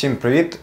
Всім 0.00 0.16
привіт! 0.16 0.58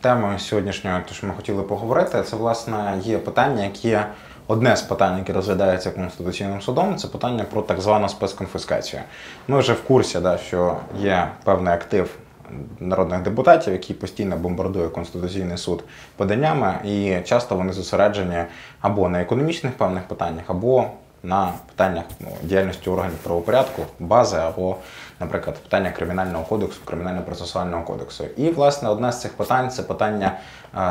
Темою 0.00 0.38
сьогоднішнього, 0.38 1.00
те, 1.08 1.14
що 1.14 1.26
ми 1.26 1.34
хотіли 1.34 1.62
поговорити, 1.62 2.22
це 2.22 2.36
власне 2.36 3.00
є 3.02 3.18
питання, 3.18 3.64
яке 3.64 4.06
одне 4.46 4.76
з 4.76 4.82
питань, 4.82 5.18
яке 5.18 5.32
розглядається 5.32 5.90
Конституційним 5.90 6.60
судом, 6.60 6.96
це 6.96 7.08
питання 7.08 7.44
про 7.44 7.62
так 7.62 7.80
звану 7.80 8.08
спецконфіскацію. 8.08 9.02
Ми 9.48 9.58
вже 9.58 9.72
в 9.72 9.82
курсі, 9.82 10.20
да, 10.20 10.38
що 10.38 10.76
є 10.98 11.28
певний 11.44 11.74
актив 11.74 12.10
народних 12.80 13.22
депутатів, 13.22 13.72
який 13.72 13.96
постійно 13.96 14.36
бомбардує 14.36 14.88
Конституційний 14.88 15.58
суд 15.58 15.84
поданнями, 16.16 16.74
і 16.84 17.16
часто 17.24 17.56
вони 17.56 17.72
зосереджені 17.72 18.44
або 18.80 19.08
на 19.08 19.20
економічних 19.20 19.72
певних 19.72 20.02
питаннях, 20.02 20.44
або 20.46 20.86
на 21.22 21.52
питаннях 21.68 22.04
ну, 22.20 22.28
діяльності 22.42 22.90
органів 22.90 23.16
правопорядку, 23.16 23.82
бази 23.98 24.36
або, 24.36 24.76
наприклад, 25.20 25.56
питання 25.56 25.90
кримінального 25.90 26.44
кодексу, 26.44 26.80
кримінально-процесуального 26.86 27.84
кодексу. 27.84 28.24
І, 28.36 28.50
власне, 28.50 28.88
одне 28.88 29.12
з 29.12 29.20
цих 29.20 29.32
питань 29.32 29.70
це 29.70 29.82
питання 29.82 30.38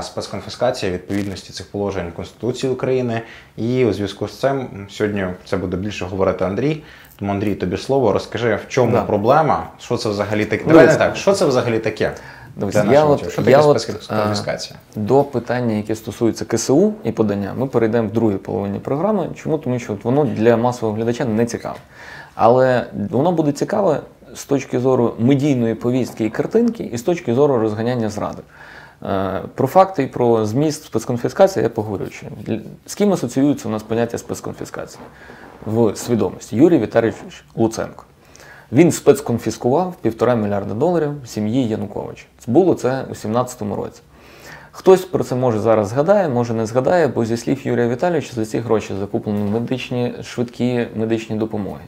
спецконфіскації 0.02 0.92
відповідності 0.92 1.54
цих 1.54 1.72
положень 1.72 2.12
Конституції 2.12 2.74
України. 2.74 3.22
І 3.58 3.86
у 3.86 3.94
зв'язку 3.94 4.28
з 4.28 4.40
цим 4.40 4.88
сьогодні 4.90 5.28
це 5.46 5.58
буде 5.58 5.78
більше 5.78 6.06
говорити 6.06 6.46
Андрій. 6.46 6.84
Тому 7.20 7.32
Андрій, 7.32 7.56
тобі 7.56 7.78
слово, 7.78 8.12
розкажи, 8.12 8.56
в 8.56 8.68
чому 8.68 8.92
да. 8.92 9.04
проблема, 9.04 9.68
що 9.80 9.98
це 9.98 10.10
взагалі 10.10 10.46
таке. 10.46 10.64
Давай 10.68 10.88
не 10.88 10.96
так, 10.96 11.16
що 11.16 11.34
це 11.34 11.46
взагалі 11.46 11.80
таке? 11.80 12.12
Дивіться, 12.56 12.88
я 12.92 13.06
от, 13.06 13.32
що 13.32 13.42
таке 13.42 13.52
я 13.52 13.80
спецконфіскація? 13.80 14.80
До 14.96 15.24
питання, 15.24 15.76
яке 15.76 15.96
стосується 15.96 16.46
КСУ 16.46 16.94
і 17.04 17.12
подання, 17.12 17.54
ми 17.58 17.68
перейдемо 17.68 18.08
в 18.08 18.12
другій 18.12 18.38
половині 18.38 18.80
програми. 18.80 19.30
Чому? 19.36 19.58
Тому 19.58 19.80
що 19.80 19.98
воно 20.04 20.26
для 20.26 20.58
масового 20.58 20.98
глядача 20.98 21.26
не 21.26 21.46
цікаве. 21.46 21.78
Але 22.36 22.86
воно 23.10 23.32
буде 23.32 23.52
цікаве 23.52 24.00
з 24.36 24.46
точки 24.46 24.80
зору 24.80 25.14
медійної 25.20 25.76
повістки 25.76 26.26
і 26.26 26.30
картинки, 26.30 26.84
і 26.84 26.98
з 26.98 27.02
точки 27.02 27.34
зору 27.34 27.58
розганяння 27.58 28.10
зради. 28.10 28.42
Е, 29.04 29.42
про 29.56 29.68
факти 29.68 30.04
і 30.04 30.08
про 30.08 30.46
зміст 30.46 30.84
спецконфіскації 30.84 31.64
я 31.64 31.70
поговорю. 31.70 32.06
З 32.86 32.96
ким 32.96 33.14
асоціюється 33.14 33.68
у 33.68 33.72
нас 33.72 33.84
поняття 33.84 34.18
спецконфіскації 34.18 35.04
в 35.66 35.96
свідомості? 35.96 36.56
Юрій 36.56 36.80
Віталійович 36.80 37.44
Луценко. 37.56 38.04
Він 38.72 38.92
спецконфіскував 38.92 39.96
півтора 40.02 40.36
мільярда 40.36 40.74
доларів 40.74 41.12
сім'ї 41.26 41.68
Януковича. 41.68 42.26
Було 42.48 42.74
це 42.74 42.90
у 42.90 43.06
2017 43.06 43.62
році. 43.62 44.02
Хтось 44.72 45.06
про 45.06 45.24
це 45.24 45.36
може 45.36 45.60
зараз 45.60 45.88
згадає, 45.88 46.30
може 46.30 46.54
не 46.54 46.66
згадає, 46.66 47.08
бо 47.08 47.26
зі 47.26 47.38
слів 47.38 47.68
Юрія 47.68 47.88
Віталійовича 47.88 48.34
за 48.34 48.46
ці 48.46 48.60
гроші 48.60 48.94
закуплені 49.00 49.52
медичні 49.52 50.14
швидкі 50.24 50.88
медичні 50.96 51.36
допомоги, 51.36 51.82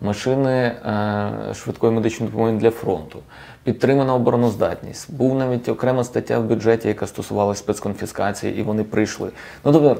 машини 0.00 0.50
е, 0.50 1.54
швидкої 1.54 1.92
медичної 1.92 2.32
допомоги 2.32 2.56
для 2.58 2.70
фронту, 2.70 3.18
підтримана 3.64 4.14
обороноздатність. 4.14 5.14
Був 5.14 5.34
навіть 5.34 5.68
окрема 5.68 6.04
стаття 6.04 6.38
в 6.38 6.44
бюджеті, 6.44 6.88
яка 6.88 7.06
стосувалася 7.06 7.58
спецконфіскації, 7.58 8.58
і 8.58 8.62
вони 8.62 8.84
прийшли. 8.84 9.30
Ну 9.64 9.72
тобто 9.72 9.96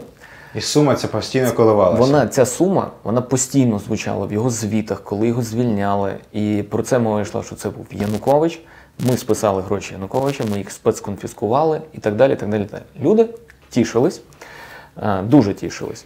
і 0.55 0.61
сума 0.61 0.95
ця 0.95 1.09
постійно 1.09 1.53
коливалася. 1.53 2.01
Вона 2.01 2.27
ця 2.27 2.47
сума 2.47 2.91
вона 3.05 3.21
постійно 3.21 3.79
звучала 3.79 4.27
в 4.27 4.33
його 4.33 4.51
звітах, 4.51 5.01
коли 5.01 5.29
його 5.29 5.43
звільняли. 5.43 6.15
І 6.33 6.65
про 6.71 6.83
це 6.83 6.99
мова 6.99 7.21
йшла, 7.21 7.43
що 7.43 7.57
це 7.57 7.71
був 7.71 7.87
Янукович. 7.91 8.63
Ми 9.09 9.17
списали 9.17 9.63
гроші 9.63 9.95
Януковича, 9.95 10.45
ми 10.51 10.59
їх 10.59 10.71
спецконфіскували 10.71 11.81
і 11.93 11.99
так 11.99 12.17
далі. 12.17 12.37
так 12.37 12.49
далі. 12.49 12.67
Люди 13.01 13.29
тішились, 13.71 14.23
е, 15.03 15.23
дуже 15.23 15.55
тішились. 15.55 16.05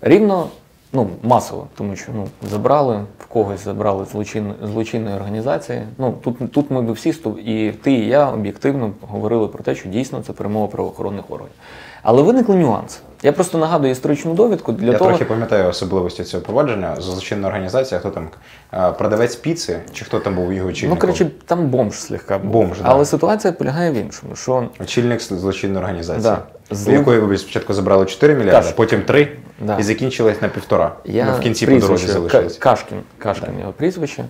Рівно 0.00 0.48
ну, 0.92 1.08
масово, 1.22 1.66
тому 1.74 1.96
що 1.96 2.12
ну, 2.14 2.28
забрали 2.50 3.04
в 3.18 3.26
когось 3.26 3.64
забрали 3.64 4.04
злочин, 4.04 4.54
злочинної 4.62 5.16
організації. 5.16 5.82
Ну, 5.98 6.14
Тут 6.22 6.52
тут 6.52 6.70
ми 6.70 6.82
б 6.82 6.92
всі 6.92 7.14
і 7.44 7.72
ти, 7.82 7.92
і 7.92 8.06
я 8.06 8.30
об'єктивно 8.30 8.92
говорили 9.00 9.48
про 9.48 9.64
те, 9.64 9.74
що 9.74 9.88
дійсно 9.88 10.22
це 10.22 10.32
перемога 10.32 10.66
правоохоронних 10.66 11.24
органів. 11.30 11.54
Але 12.02 12.22
виникли 12.22 12.56
нюанси. 12.56 12.98
Я 13.22 13.32
просто 13.32 13.58
нагадую 13.58 13.92
історичну 13.92 14.34
довідку 14.34 14.72
для 14.72 14.92
Я 14.92 14.98
того. 14.98 15.10
Я 15.10 15.16
трохи 15.16 15.28
пам'ятаю 15.28 15.68
особливості 15.68 16.24
цього 16.24 16.42
провадження. 16.42 16.96
Злочинна 16.98 17.48
організація, 17.48 18.00
хто 18.00 18.10
там 18.10 18.28
продавець 18.98 19.36
піци, 19.36 19.80
чи 19.92 20.04
хто 20.04 20.20
там 20.20 20.34
був 20.34 20.52
його 20.52 20.68
очільником? 20.68 20.96
Ну, 20.96 21.00
коротше, 21.00 21.30
там 21.46 21.66
бомж 21.66 21.94
слегка 21.94 22.38
був. 22.38 22.52
Бомж, 22.52 22.78
Але 22.82 22.98
да. 22.98 23.04
ситуація 23.04 23.52
полягає 23.52 23.90
в 23.90 23.94
іншому. 23.94 24.36
що... 24.36 24.68
Очільник 24.80 25.20
злочинної 25.20 25.80
організації, 25.80 26.22
да. 26.22 26.74
З... 26.74 26.88
якої 26.88 27.20
ви 27.20 27.38
спочатку 27.38 27.74
забрали 27.74 28.06
4 28.06 28.34
мільярди, 28.34 28.66
Каш... 28.66 28.72
потім 28.72 29.02
3 29.02 29.28
да. 29.60 29.78
і 29.78 29.82
закінчилось 29.82 30.42
на 30.42 30.48
півтора. 30.48 30.92
Я 31.04 31.24
ну, 31.24 31.32
в 31.32 31.40
кінці 31.40 31.66
по 31.66 31.78
дорозі 31.78 32.06
залишилось. 32.06 32.56
Кашкін, 32.56 32.98
Кашкін 33.18 33.48
да. 33.54 33.60
його 33.60 33.72
прізвище. 33.72 34.24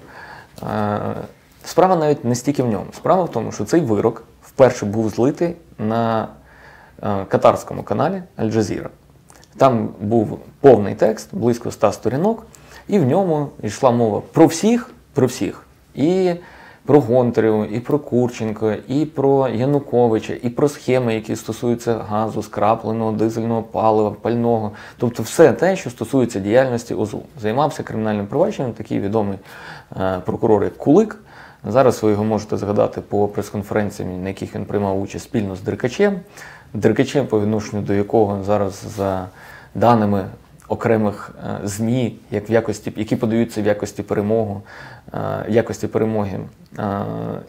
Справа 1.65 1.97
навіть 1.97 2.25
не 2.25 2.34
стільки 2.34 2.62
в 2.62 2.67
ньому. 2.67 2.87
Справа 2.97 3.25
в 3.25 3.31
тому, 3.31 3.53
що 3.53 3.65
цей 3.65 3.81
вирок 3.81 4.22
вперше 4.43 4.87
був 4.87 5.11
злитий 5.11 5.55
на 5.78 6.28
Е, 6.28 6.40
катарському 7.28 7.83
каналі 7.83 8.22
Аль-Джазіра. 8.38 8.88
Там 9.56 9.88
був 10.00 10.38
повний 10.61 10.94
текст, 10.94 11.28
близько 11.33 11.71
100 11.71 11.93
сторінок, 11.93 12.47
і 12.88 12.99
в 12.99 13.06
ньому 13.06 13.49
йшла 13.62 13.91
мова 13.91 14.22
про 14.33 14.47
всіх, 14.47 14.91
про 15.15 15.27
всіх. 15.27 15.66
І 15.94 16.34
про 16.87 17.00
Гонтареву, 17.00 17.65
і 17.65 17.81
про 17.81 17.99
Курченко, 17.99 18.72
і 18.89 19.05
про 19.05 19.49
Януковича, 19.49 20.34
і 20.43 20.49
про 20.49 20.69
схеми, 20.69 21.15
які 21.15 21.37
стосуються 21.37 21.94
газу, 22.09 22.43
скрапленого, 22.43 23.12
дизельного 23.12 23.62
палива, 23.62 24.10
пального. 24.10 24.72
Тобто 24.99 25.22
все 25.22 25.53
те, 25.53 25.77
що 25.77 25.91
стосується 25.91 26.41
діяльності 26.41 26.94
ОЗУ. 26.94 27.22
Займався 27.41 27.83
кримінальним 27.83 28.27
провадженням, 28.27 28.72
такий 28.72 29.00
відомий 29.00 29.39
е, 30.00 30.21
прокурор 30.27 30.65
як 30.65 30.77
Кулик. 30.77 31.19
Зараз 31.69 32.03
ви 32.03 32.10
його 32.10 32.25
можете 32.25 32.56
згадати 32.56 33.00
по 33.00 33.28
прес-конференціям, 33.28 34.22
на 34.22 34.28
яких 34.28 34.55
він 34.55 34.65
приймав 34.65 35.00
участь 35.00 35.25
спільно 35.25 35.56
з 35.56 35.60
Деркачем. 35.60 36.21
Деркачем, 36.75 37.26
по 37.26 37.41
відношенню 37.41 37.82
до 37.82 37.94
якого 37.94 38.44
зараз 38.44 38.84
за 38.97 39.28
даними 39.75 40.25
окремих 40.70 41.31
е, 41.44 41.66
ЗМІ, 41.66 42.16
як 42.31 42.50
в 42.50 42.53
якості, 42.53 42.92
які 42.97 43.16
подаються 43.16 43.62
в 43.62 43.66
якості 43.66 44.03
перемоги, 44.03 44.60
е, 45.14 45.44
якості 45.48 45.86
перемоги, 45.86 46.41
е, 46.78 47.00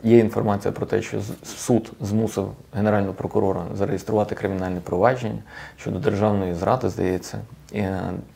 є 0.03 0.17
інформація 0.17 0.71
про 0.71 0.85
те, 0.85 1.01
що 1.01 1.21
суд 1.43 1.91
змусив 2.01 2.51
генерального 2.73 3.13
прокурора 3.13 3.63
зареєструвати 3.75 4.35
кримінальне 4.35 4.79
провадження 4.79 5.39
щодо 5.77 5.99
державної 5.99 6.53
зради, 6.53 6.89
здається, 6.89 7.37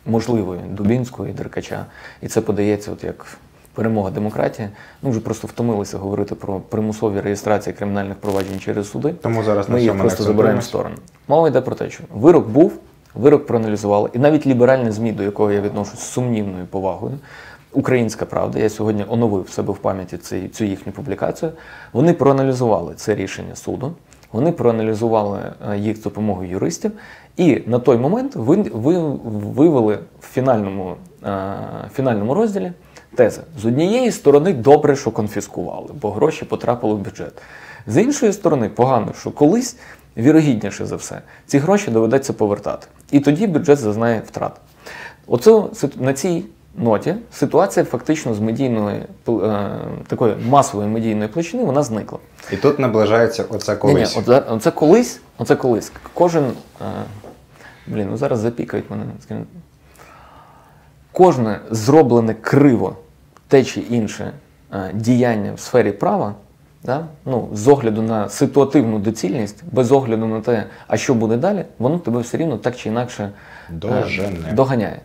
можливої 0.05 0.61
Дубінського 0.69 1.29
і 1.29 1.31
Деркача. 1.31 1.85
І 2.21 2.27
це 2.27 2.41
подається, 2.41 2.91
от 2.91 3.03
як 3.03 3.37
перемога 3.75 4.11
демократії. 4.11 4.69
Ми 5.01 5.09
вже 5.09 5.19
просто 5.19 5.47
втомилися 5.47 5.97
говорити 5.97 6.35
про 6.35 6.59
примусові 6.59 7.21
реєстрації 7.21 7.73
кримінальних 7.73 8.17
проваджень 8.17 8.59
через 8.59 8.89
суди. 8.89 9.13
Тому 9.21 9.43
зараз 9.43 9.69
ми 9.69 9.81
їх 9.81 9.97
просто 9.97 10.23
забираємо 10.23 10.59
в 10.59 10.63
сторону. 10.63 10.95
Мова 11.27 11.47
йде 11.47 11.61
про 11.61 11.75
те, 11.75 11.89
що 11.89 12.03
вирок 12.13 12.47
був, 12.47 12.73
вирок 13.15 13.45
проаналізували, 13.45 14.09
і 14.13 14.19
навіть 14.19 14.47
ліберальне 14.47 14.91
змі, 14.91 15.11
до 15.11 15.23
якого 15.23 15.51
я 15.51 15.61
відношусь 15.61 15.99
з 15.99 16.11
сумнівною 16.11 16.65
повагою. 16.65 17.19
Українська 17.75 18.25
правда, 18.25 18.59
я 18.59 18.69
сьогодні 18.69 19.05
оновив 19.09 19.43
в 19.43 19.49
себе 19.49 19.73
в 19.73 19.77
пам'яті 19.77 20.17
цю, 20.17 20.47
цю 20.47 20.65
їхню 20.65 20.91
публікацію. 20.93 21.51
Вони 21.93 22.13
проаналізували 22.13 22.93
це 22.95 23.15
рішення 23.15 23.55
суду, 23.55 23.93
вони 24.31 24.51
проаналізували 24.51 25.39
е, 25.71 25.77
їх 25.77 25.97
з 25.97 26.03
допомогою 26.03 26.49
юристів, 26.49 26.91
і 27.37 27.61
на 27.65 27.79
той 27.79 27.97
момент 27.97 28.35
ви, 28.35 28.55
ви 28.55 28.99
вивели 29.55 29.99
в 30.19 30.25
фінальному, 30.25 30.95
е, 31.25 31.53
фінальному 31.93 32.33
розділі 32.33 32.71
Теза. 33.15 33.41
З 33.61 33.65
однієї 33.65 34.11
сторони, 34.11 34.53
добре, 34.53 34.95
що 34.95 35.11
конфіскували, 35.11 35.89
бо 36.01 36.11
гроші 36.11 36.45
потрапили 36.45 36.93
в 36.93 36.97
бюджет. 36.97 37.33
З 37.87 38.01
іншої 38.01 38.33
сторони, 38.33 38.69
погано, 38.69 39.13
що 39.19 39.31
колись, 39.31 39.77
вірогідніше 40.17 40.85
за 40.85 40.95
все, 40.95 41.21
ці 41.45 41.57
гроші 41.57 41.91
доведеться 41.91 42.33
повертати. 42.33 42.87
І 43.11 43.19
тоді 43.19 43.47
бюджет 43.47 43.79
зазнає 43.79 44.21
втрат. 44.27 44.51
Оце 45.27 45.63
на 45.95 46.13
цій 46.13 46.45
ноті 46.77 47.15
ситуація 47.31 47.85
фактично 47.85 48.33
з 48.33 48.39
медійної 48.39 49.03
е, 49.29 49.69
такої 50.07 50.35
масової 50.49 50.89
медійної 50.89 51.27
площини 51.27 51.63
вона 51.63 51.83
зникла. 51.83 52.19
І 52.51 52.57
тут 52.57 52.79
наближається 52.79 53.45
оце 53.49 53.75
колись. 53.75 54.15
Ні, 54.15 54.23
ні, 54.27 54.33
оце 54.49 54.71
колись, 54.71 55.19
оце 55.37 55.55
колись. 55.55 55.91
Кожен. 56.13 56.43
Е, 56.81 56.85
блін, 57.87 58.07
ну 58.11 58.17
зараз 58.17 58.39
запікають 58.39 58.85
мене. 58.89 59.03
Кожне 61.11 61.59
зроблене 61.71 62.33
криво 62.33 62.95
те 63.47 63.63
чи 63.63 63.79
інше 63.79 64.31
е, 64.73 64.91
діяння 64.93 65.53
в 65.53 65.59
сфері 65.59 65.91
права, 65.91 66.33
да, 66.83 67.05
ну, 67.25 67.47
з 67.53 67.67
огляду 67.67 68.01
на 68.01 68.29
ситуативну 68.29 68.99
доцільність, 68.99 69.63
без 69.71 69.91
огляду 69.91 70.25
на 70.25 70.41
те, 70.41 70.63
а 70.87 70.97
що 70.97 71.13
буде 71.13 71.37
далі, 71.37 71.65
воно 71.79 71.99
тебе 71.99 72.19
все 72.19 72.37
рівно 72.37 72.57
так 72.57 72.75
чи 72.75 72.89
інакше 72.89 73.23
е, 73.23 73.73
Дожене. 73.73 74.53
доганяє. 74.53 74.99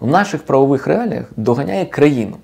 В 0.00 0.06
наших 0.06 0.42
правових 0.42 0.86
реаліях 0.86 1.24
доганяє 1.36 1.84
країну, 1.84 2.36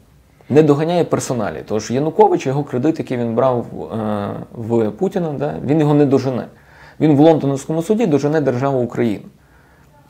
не 0.48 0.62
доганяє 0.62 1.04
персоналі. 1.04 1.62
Тож 1.66 1.90
Янукович, 1.90 2.46
його 2.46 2.64
кредит, 2.64 2.98
який 2.98 3.16
він 3.16 3.34
брав 3.34 3.66
е, 3.66 4.28
в 4.52 4.90
Путіна, 4.90 5.32
да, 5.38 5.54
він 5.64 5.80
його 5.80 5.94
не 5.94 6.06
дожене. 6.06 6.46
Він 7.00 7.16
в 7.16 7.20
Лондонському 7.20 7.82
суді 7.82 8.06
дожене 8.06 8.40
державу 8.40 8.82
Україну. 8.82 9.24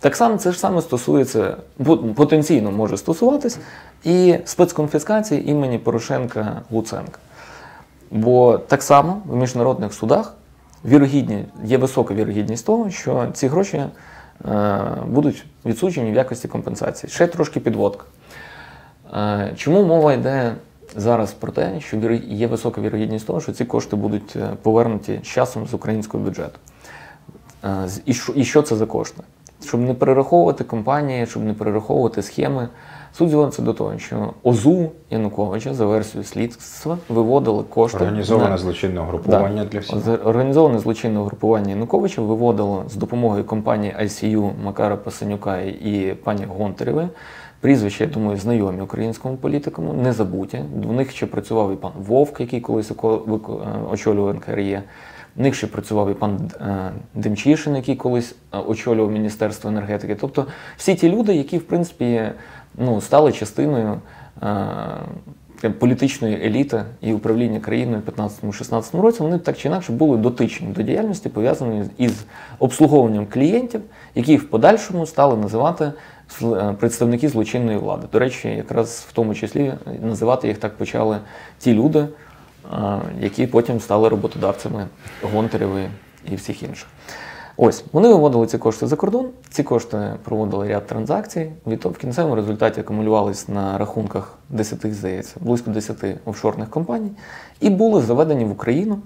Так 0.02 0.16
само 0.16 0.36
це 0.36 0.52
ж 0.52 0.58
саме 0.58 0.82
стосується, 0.82 1.56
потенційно 2.14 2.70
може 2.70 2.96
стосуватись 2.96 3.58
і 4.04 4.38
спецконфіскації 4.44 5.50
імені 5.50 5.78
Порошенка 5.78 6.62
Луценка. 6.70 7.18
Бо 8.10 8.58
так 8.58 8.82
само 8.82 9.22
в 9.26 9.36
міжнародних 9.36 9.92
судах 9.92 10.34
вірогідні, 10.84 11.44
є 11.64 11.78
висока 11.78 12.14
вірогідність 12.14 12.66
того, 12.66 12.90
що 12.90 13.26
ці 13.32 13.48
гроші 13.48 13.76
е, 13.76 14.80
будуть 15.06 15.44
відсуджені 15.66 16.12
в 16.12 16.14
якості 16.14 16.48
компенсації. 16.48 17.10
Ще 17.10 17.26
трошки 17.26 17.60
підводка. 17.60 18.04
Е, 19.14 19.52
чому 19.56 19.82
мова 19.82 20.12
йде 20.12 20.54
зараз 20.96 21.32
про 21.32 21.52
те, 21.52 21.80
що 21.80 21.96
є 22.26 22.46
висока 22.46 22.80
вірогідність 22.80 23.26
того, 23.26 23.40
що 23.40 23.52
ці 23.52 23.64
кошти 23.64 23.96
будуть 23.96 24.36
е, 24.36 24.48
повернуті 24.62 25.20
з 25.22 25.26
часом 25.26 25.66
з 25.66 25.74
українського 25.74 26.24
бюджету? 26.24 26.58
Е, 27.64 27.88
і 28.34 28.44
що 28.44 28.62
це 28.62 28.76
за 28.76 28.86
кошти? 28.86 29.22
Щоб 29.64 29.80
не 29.80 29.94
перераховувати 29.94 30.64
компанії, 30.64 31.26
щоб 31.26 31.44
не 31.44 31.54
перераховувати 31.54 32.22
схеми. 32.22 32.68
Суть 33.14 33.30
зводиться 33.30 33.62
до 33.62 33.72
того, 33.72 33.98
що 33.98 34.32
ОЗУ 34.42 34.90
Януковича 35.10 35.74
за 35.74 35.86
версією 35.86 36.24
слідства 36.24 36.98
виводили 37.08 37.62
кошти. 37.62 37.98
Організоване 37.98 38.50
на- 38.50 38.58
злочинне 38.58 39.00
угрупування 39.00 39.64
для 39.64 39.78
всіх. 39.78 40.26
Організоване 40.26 40.78
злочинне 40.78 41.18
угрупування 41.20 41.70
Януковича 41.70 42.22
виводило 42.22 42.84
з 42.88 42.94
допомогою 42.96 43.44
компанії 43.44 43.94
ICU 44.02 44.50
Макара 44.64 44.96
Пасанюка 44.96 45.58
і 45.58 46.16
пані 46.24 46.44
Гонтарєвої. 46.58 47.08
Прізвища, 47.60 48.04
я 48.04 48.10
думаю, 48.10 48.38
знайомі 48.38 48.80
українському 48.82 49.36
політикуму, 49.36 49.92
не 49.92 50.12
забуті. 50.12 50.60
В 50.86 50.92
них 50.92 51.10
ще 51.10 51.26
працював 51.26 51.72
і 51.72 51.76
пан 51.76 51.90
Вовк, 52.06 52.40
який 52.40 52.60
колись 52.60 52.92
очолював 53.90 54.34
НКРЄ. 54.34 54.82
В 55.36 55.40
них 55.40 55.54
ще 55.54 55.66
працював 55.66 56.10
і 56.10 56.14
пан 56.14 56.50
е, 56.60 56.92
Демчишин, 57.14 57.76
який 57.76 57.96
колись 57.96 58.34
е, 58.54 58.58
очолював 58.58 59.12
Міністерство 59.12 59.70
енергетики. 59.70 60.14
Тобто 60.14 60.46
всі 60.76 60.94
ті 60.94 61.10
люди, 61.10 61.34
які, 61.34 61.58
в 61.58 61.62
принципі, 61.62 62.22
ну, 62.78 63.00
стали 63.00 63.32
частиною 63.32 64.00
е, 64.42 65.70
політичної 65.70 66.46
еліти 66.46 66.84
і 67.00 67.12
управління 67.12 67.60
країною 67.60 68.02
в 68.06 68.10
15-16 68.10 69.00
році, 69.00 69.22
вони 69.22 69.38
так 69.38 69.58
чи 69.58 69.68
інакше 69.68 69.92
були 69.92 70.16
дотичні 70.16 70.68
до 70.68 70.82
діяльності, 70.82 71.28
пов'язаної 71.28 71.84
із 71.98 72.24
обслуговуванням 72.58 73.26
клієнтів, 73.26 73.80
які 74.14 74.36
в 74.36 74.50
подальшому 74.50 75.06
стали 75.06 75.36
називати 75.36 75.92
е, 76.42 76.74
представники 76.80 77.28
злочинної 77.28 77.78
влади. 77.78 78.06
До 78.12 78.18
речі, 78.18 78.48
якраз 78.48 79.06
в 79.08 79.12
тому 79.12 79.34
числі 79.34 79.72
називати 80.02 80.48
їх 80.48 80.58
так 80.58 80.76
почали 80.76 81.18
ті 81.58 81.74
люди, 81.74 81.98
е, 81.98 82.08
які 83.20 83.46
потім 83.46 83.80
стали 83.80 84.08
роботодавцями 84.08 84.86
Гонтарєвої 85.32 85.88
і 86.30 86.36
всіх 86.36 86.62
інших. 86.62 86.88
Ось 87.56 87.84
вони 87.92 88.08
виводили 88.08 88.46
ці 88.46 88.58
кошти 88.58 88.86
за 88.86 88.96
кордон. 88.96 89.26
Ці 89.50 89.62
кошти 89.62 90.14
проводили 90.24 90.68
ряд 90.68 90.86
транзакцій. 90.86 91.50
Від 91.66 91.84
в 91.84 91.98
кінцевому 91.98 92.34
результаті 92.34 92.80
акумулювались 92.80 93.48
на 93.48 93.78
рахунках 93.78 94.38
10, 94.48 94.94
здається, 94.94 95.36
близько 95.40 95.70
10 95.70 95.96
офшорних 96.24 96.70
компаній, 96.70 97.10
і 97.60 97.70
були 97.70 98.02
заведені 98.02 98.44
в 98.44 98.50
Україну 98.50 98.98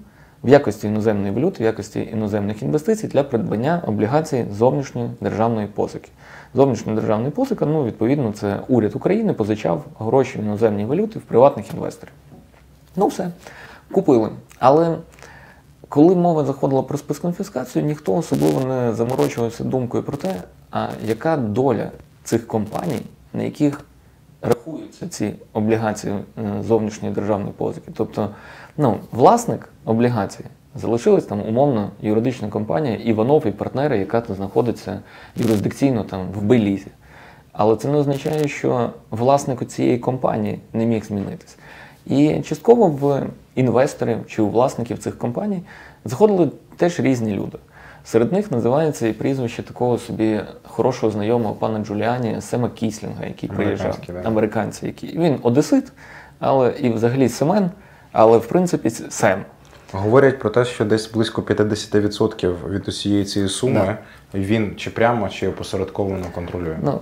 в 0.43 0.49
якості 0.49 0.87
іноземної 0.87 1.33
валюти, 1.33 1.63
в 1.63 1.65
якості 1.65 2.09
іноземних 2.13 2.61
інвестицій 2.61 3.07
для 3.07 3.23
придбання 3.23 3.81
облігацій 3.87 4.45
зовнішньої 4.51 5.09
державної 5.21 5.67
позики. 5.67 6.09
Зовнішня 6.53 6.95
державна 6.95 7.31
позика, 7.31 7.65
ну 7.65 7.85
відповідно, 7.85 8.31
це 8.31 8.59
уряд 8.67 8.95
України 8.95 9.33
позичав 9.33 9.85
гроші 9.99 10.39
в 10.39 10.41
іноземній 10.41 10.85
валюти 10.85 11.19
в 11.19 11.21
приватних 11.21 11.73
інвесторів. 11.73 12.13
Ну 12.97 13.07
все, 13.07 13.29
купили. 13.91 14.29
Але 14.59 14.97
коли 15.89 16.15
мова 16.15 16.45
заходила 16.45 16.83
про 16.83 16.97
спецконфіскацію, 16.97 17.85
ніхто 17.85 18.15
особливо 18.15 18.61
не 18.61 18.93
заморочувався 18.93 19.63
думкою 19.63 20.03
про 20.03 20.17
те, 20.17 20.35
а 20.71 20.87
яка 21.05 21.37
доля 21.37 21.91
цих 22.23 22.47
компаній, 22.47 23.01
на 23.33 23.43
яких 23.43 23.81
рахуються 24.41 25.07
ці 25.07 25.33
облігації 25.53 26.13
е, 26.13 26.63
зовнішньої 26.63 27.13
державної 27.13 27.53
позики. 27.57 27.91
Тобто, 27.95 28.29
ну, 28.77 28.97
власник 29.11 29.69
облігацій 29.85 30.45
залишилась 30.75 31.25
там 31.25 31.41
умовно 31.41 31.91
юридична 32.01 32.49
компанія 32.49 32.95
Іванов 32.95 33.47
і 33.47 33.51
партнери, 33.51 33.97
яка 33.97 34.21
тут 34.21 34.35
знаходиться 34.35 34.99
юрисдикційно 35.35 36.03
там 36.03 36.31
в 36.31 36.41
Белізі. 36.41 36.91
Але 37.51 37.75
це 37.75 37.87
не 37.87 37.97
означає, 37.97 38.47
що 38.47 38.89
власник 39.09 39.67
цієї 39.67 39.97
компанії 39.97 40.59
не 40.73 40.85
міг 40.85 41.05
змінитись. 41.05 41.57
І 42.09 42.41
частково 42.41 42.87
в 42.87 43.23
інвесторів 43.55 44.17
чи 44.27 44.41
у 44.41 44.49
власників 44.49 44.97
цих 44.97 45.17
компаній 45.17 45.61
заходили 46.05 46.51
теж 46.77 46.99
різні 46.99 47.35
люди. 47.35 47.57
Серед 48.05 48.33
них 48.33 48.51
називається 48.51 49.07
і 49.07 49.13
прізвище 49.13 49.63
такого 49.63 49.97
собі 49.97 50.41
хорошого 50.67 51.11
знайомого 51.11 51.53
пана 51.55 51.85
Джуліані 51.85 52.41
Сема 52.41 52.69
Кіслінга, 52.69 53.25
який 53.25 53.49
приїжджав 53.49 53.99
да. 54.07 54.21
американці, 54.23 54.85
який 54.85 55.17
він 55.19 55.39
одесит, 55.41 55.91
але 56.39 56.73
і 56.79 56.89
взагалі 56.89 57.29
Семен, 57.29 57.71
але 58.11 58.37
в 58.37 58.47
принципі 58.47 58.89
Сем. 58.89 59.45
Говорять 59.91 60.39
про 60.39 60.49
те, 60.49 60.65
що 60.65 60.85
десь 60.85 61.11
близько 61.11 61.41
50% 61.41 62.69
від 62.69 62.87
усієї 62.87 63.25
цієї 63.25 63.49
суми 63.49 63.97
він 64.33 64.73
чи 64.75 64.89
прямо, 64.89 65.29
чи 65.29 65.47
опосередковано 65.47 66.25
контролює. 66.35 66.77
Ну, 66.83 66.99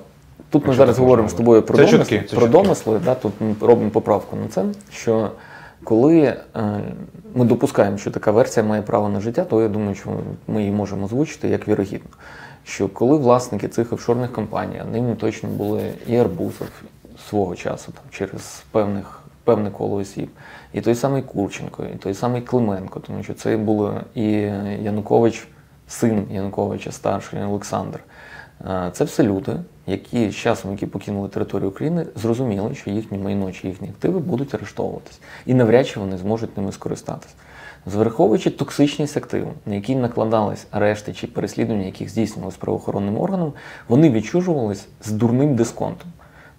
тут 0.59 0.67
ми 0.67 0.73
зараз 0.73 0.99
говоримо 0.99 1.29
з 1.29 1.33
тобою 1.33 1.61
про 1.61 1.77
Це 1.77 1.83
домисли, 1.83 1.99
чутки, 1.99 2.29
це 2.29 2.35
про 2.35 2.47
чутки. 2.47 2.63
домисли 2.63 2.99
да, 3.05 3.15
тут 3.15 3.33
ми 3.39 3.55
робимо 3.67 3.89
поправку 3.89 4.35
на 4.35 4.47
це, 4.47 4.63
що 4.91 5.31
коли 5.83 6.21
е, 6.21 6.37
ми 7.35 7.45
допускаємо, 7.45 7.97
що 7.97 8.11
така 8.11 8.31
версія 8.31 8.65
має 8.65 8.81
право 8.81 9.09
на 9.09 9.19
життя, 9.19 9.43
то 9.43 9.61
я 9.61 9.67
думаю, 9.67 9.95
що 9.95 10.09
ми 10.47 10.59
її 10.59 10.71
можемо 10.71 11.05
озвучити 11.05 11.49
як 11.49 11.67
вірогідно. 11.67 12.09
Що 12.63 12.89
коли 12.89 13.17
власники 13.17 13.67
цих 13.67 13.93
офшорних 13.93 14.31
компаній, 14.31 14.81
а 14.81 14.85
ними 14.85 15.15
точно 15.15 15.49
були 15.49 15.81
і 16.07 16.17
Арбузов 16.17 16.67
свого 17.29 17.55
часу, 17.55 17.91
там, 17.91 18.03
через 18.11 18.63
певних, 18.71 19.19
певне 19.43 19.71
коло 19.71 19.95
осіб, 19.95 20.29
і 20.73 20.81
той 20.81 20.95
самий 20.95 21.21
Курченко, 21.21 21.83
і 21.95 21.97
той 21.97 22.13
самий 22.13 22.41
Клименко, 22.41 22.99
тому 22.99 23.23
що 23.23 23.33
це 23.33 23.57
було 23.57 23.93
і 24.15 24.23
Янукович, 24.81 25.47
син 25.87 26.27
Януковича, 26.31 26.91
старший 26.91 27.43
Олександр. 27.43 27.99
Е, 28.61 28.89
Це 28.93 29.03
все 29.03 29.23
люди, 29.23 29.51
які 29.87 30.29
з 30.31 30.35
часом, 30.35 30.71
які 30.71 30.85
покинули 30.85 31.29
територію 31.29 31.69
України, 31.69 32.05
зрозуміли, 32.15 32.75
що 32.75 32.89
їхні 32.89 33.17
майно 33.17 33.51
чи 33.51 33.67
їхні 33.67 33.89
активи 33.89 34.19
будуть 34.19 34.55
арештовуватись. 34.55 35.19
І 35.45 35.53
навряд 35.53 35.87
чи 35.87 35.99
вони 35.99 36.17
зможуть 36.17 36.57
ними 36.57 36.71
скористатись. 36.71 37.35
Враховуючи 37.85 38.49
токсичність 38.49 39.17
активу, 39.17 39.53
на 39.65 39.75
які 39.75 39.95
накладались 39.95 40.67
арешти 40.71 41.13
чи 41.13 41.27
переслідування, 41.27 41.85
яких 41.85 42.09
здійснювалися 42.09 42.57
правоохоронним 42.59 43.17
органом, 43.17 43.53
вони 43.87 44.09
відчужувались 44.09 44.87
з 45.03 45.11
дурним 45.11 45.55
дисконтом. 45.55 46.11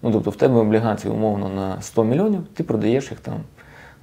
Ну, 0.03 0.13
тобто, 0.13 0.31
в 0.31 0.37
тебе 0.37 0.61
облігації 0.61 1.15
умовно 1.15 1.49
на 1.49 1.83
100 1.83 2.05
мільйонів, 2.05 2.41
ти 2.55 2.65
продаєш 2.65 3.11
їх 3.11 3.21
там 3.21 3.35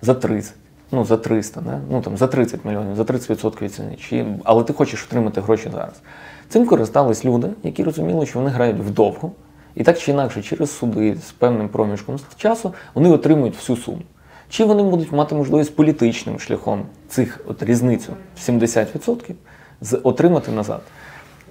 за 0.01 0.13
30, 0.13 0.53
ну 0.91 1.05
за 1.05 1.17
300, 1.17 1.61
да? 1.61 1.79
ну 1.89 2.01
там 2.01 2.17
за 2.17 2.27
30 2.27 2.65
мільйонів, 2.65 2.95
за 2.95 3.03
30% 3.03 3.61
від 3.61 3.73
ціни. 3.73 3.95
Чи... 3.95 4.25
Але 4.43 4.63
ти 4.63 4.73
хочеш 4.73 5.05
отримати 5.05 5.41
гроші 5.41 5.69
зараз. 5.71 6.01
Цим 6.49 6.65
користались 6.67 7.25
люди, 7.25 7.49
які 7.63 7.83
розуміли, 7.83 8.25
що 8.25 8.39
вони 8.39 8.51
грають 8.51 8.79
вдовго, 8.79 9.31
і 9.75 9.83
так 9.83 9.99
чи 9.99 10.11
інакше, 10.11 10.41
через 10.41 10.77
суди 10.77 11.15
з 11.27 11.31
певним 11.31 11.69
проміжком 11.69 12.19
часу 12.37 12.73
вони 12.93 13.09
отримують 13.09 13.55
всю 13.55 13.77
суму. 13.77 14.01
Чи 14.49 14.65
вони 14.65 14.83
будуть 14.83 15.11
мати 15.11 15.35
можливість 15.35 15.75
політичним 15.75 16.39
шляхом 16.39 16.85
цих 17.09 17.39
от 17.47 17.63
різницю 17.63 18.13
70% 18.37 19.35
з- 19.81 19.99
отримати 20.03 20.51
назад? 20.51 20.81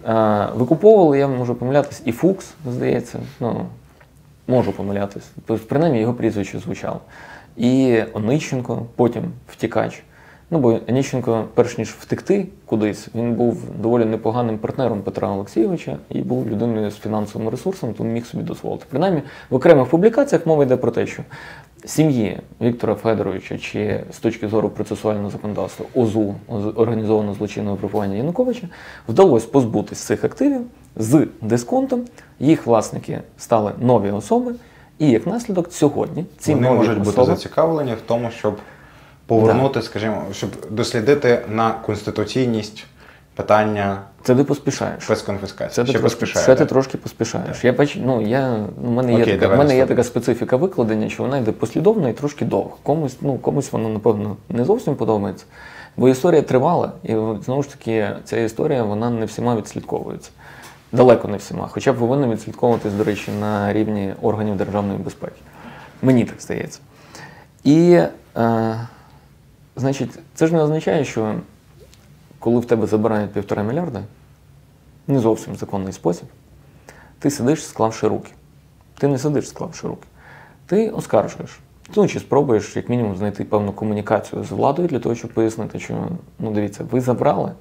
Е, 0.08 0.48
Викуповували, 0.54 1.18
я 1.18 1.28
можу 1.28 1.54
помилятись, 1.54 2.02
і 2.04 2.12
Фукс, 2.12 2.46
здається, 2.70 3.18
ну, 3.40 3.66
можу 4.46 4.72
помилятись. 4.72 5.24
Принаймні 5.68 6.00
його 6.00 6.14
прізвище 6.14 6.58
звучало. 6.58 7.00
І 7.56 8.02
Онищенко, 8.12 8.86
потім 8.96 9.24
втікач. 9.48 10.02
Ну, 10.52 10.58
бо 10.58 10.78
Онищенко, 10.88 11.44
перш 11.54 11.78
ніж 11.78 11.88
втекти 11.90 12.46
кудись, 12.66 13.08
він 13.14 13.34
був 13.34 13.58
доволі 13.78 14.04
непоганим 14.04 14.58
партнером 14.58 15.02
Петра 15.02 15.28
Олексійовича 15.28 15.96
і 16.10 16.18
був 16.18 16.48
людиною 16.48 16.90
з 16.90 16.98
фінансовим 16.98 17.48
ресурсом, 17.48 17.94
тому 17.94 18.10
міг 18.10 18.26
собі 18.26 18.42
дозволити. 18.44 18.84
Принаймні, 18.90 19.22
в 19.50 19.54
окремих 19.54 19.88
публікаціях 19.88 20.46
мова 20.46 20.62
йде 20.64 20.76
про 20.76 20.90
те, 20.90 21.06
що 21.06 21.22
сім'ї 21.84 22.38
Віктора 22.60 22.94
Федоровича 22.94 23.58
чи 23.58 24.04
з 24.12 24.18
точки 24.18 24.48
зору 24.48 24.68
процесуального 24.68 25.30
законодавства 25.30 25.86
ОЗУ, 25.94 26.34
Оз- 26.48 26.72
організованого 26.76 27.34
злочинного 27.34 27.76
групування 27.76 28.16
Януковича, 28.16 28.68
вдалося 29.08 29.48
позбутись 29.52 29.98
цих 29.98 30.24
активів 30.24 30.60
з 30.96 31.26
дисконтом. 31.40 32.00
Їх 32.40 32.66
власники 32.66 33.20
стали 33.38 33.72
нові 33.80 34.10
особи, 34.10 34.54
і 34.98 35.10
як 35.10 35.26
наслідок 35.26 35.72
сьогодні 35.72 36.24
ці 36.38 36.54
Вони 36.54 36.68
нові 36.68 36.78
можуть 36.78 36.98
бути 36.98 37.24
зацікавлені 37.24 37.94
в 37.94 38.00
тому, 38.06 38.30
щоб 38.30 38.56
повернути, 39.26 39.82
скажімо, 39.82 40.24
щоб 40.32 40.50
дослідити 40.70 41.44
на 41.48 41.70
конституційність 41.70 42.86
питання 43.34 43.98
це 44.22 44.34
ти 44.34 44.44
поспішаєш. 44.44 45.04
спецконфіскації. 45.04 45.74
Це 45.74 45.84
ти, 45.84 45.90
Ще 45.90 45.98
трошки, 45.98 46.16
поспішає, 46.16 46.46
це 46.46 46.54
ти 46.54 46.66
трошки 46.66 46.98
поспішаєш. 46.98 47.64
Я 47.64 47.72
бач, 47.72 47.98
ну 48.00 48.20
я 48.20 48.56
в 48.82 48.90
мене 48.90 49.14
є 49.14 49.38
така, 49.38 49.54
в 49.54 49.58
мене 49.58 49.76
є 49.76 49.86
така 49.86 50.04
специфіка 50.04 50.56
викладення, 50.56 51.08
що 51.08 51.22
вона 51.22 51.38
йде 51.38 51.52
послідовно 51.52 52.08
і 52.08 52.12
трошки 52.12 52.44
довго. 52.44 52.76
Комусь, 52.82 53.16
ну 53.20 53.38
комусь 53.38 53.72
воно 53.72 53.88
напевно 53.88 54.36
не 54.48 54.64
зовсім 54.64 54.94
подобається. 54.94 55.44
Бо 55.96 56.08
історія 56.08 56.42
тривала, 56.42 56.92
і 57.02 57.16
знову 57.44 57.62
ж 57.62 57.70
таки, 57.70 58.08
ця 58.24 58.36
історія 58.36 58.82
вона 58.82 59.10
не 59.10 59.26
всіма 59.26 59.56
відслідковується. 59.56 60.30
Далеко 60.92 61.28
не 61.28 61.36
всіма, 61.36 61.68
хоча 61.70 61.92
повинно 61.92 62.28
відслідковуватись, 62.28 62.92
до 62.92 63.04
речі, 63.04 63.30
на 63.40 63.72
рівні 63.72 64.14
органів 64.22 64.56
державної 64.56 64.98
безпеки. 64.98 65.40
Мені 66.02 66.24
так 66.24 66.40
здається. 66.40 66.80
І, 67.64 68.00
е, 68.36 68.80
значить, 69.76 70.18
це 70.34 70.46
ж 70.46 70.54
не 70.54 70.62
означає, 70.62 71.04
що 71.04 71.34
коли 72.38 72.60
в 72.60 72.64
тебе 72.64 72.86
забирають 72.86 73.32
півтора 73.32 73.62
мільярда, 73.62 74.02
не 75.06 75.18
зовсім 75.18 75.56
законний 75.56 75.92
спосіб, 75.92 76.28
ти 77.18 77.30
сидиш, 77.30 77.66
склавши 77.66 78.08
руки. 78.08 78.32
Ти 78.98 79.08
не 79.08 79.18
сидиш, 79.18 79.48
склавши 79.48 79.86
руки. 79.88 80.06
Ти 80.66 80.90
оскаржуєш. 80.90 81.60
Ну, 81.96 82.08
чи 82.08 82.20
спробуєш, 82.20 82.76
як 82.76 82.88
мінімум, 82.88 83.16
знайти 83.16 83.44
певну 83.44 83.72
комунікацію 83.72 84.44
з 84.44 84.50
владою 84.50 84.88
для 84.88 84.98
того, 84.98 85.14
щоб 85.14 85.32
пояснити, 85.32 85.78
що 85.78 86.08
ну 86.38 86.50
дивіться, 86.50 86.84
ви 86.90 87.00
забрали, 87.00 87.52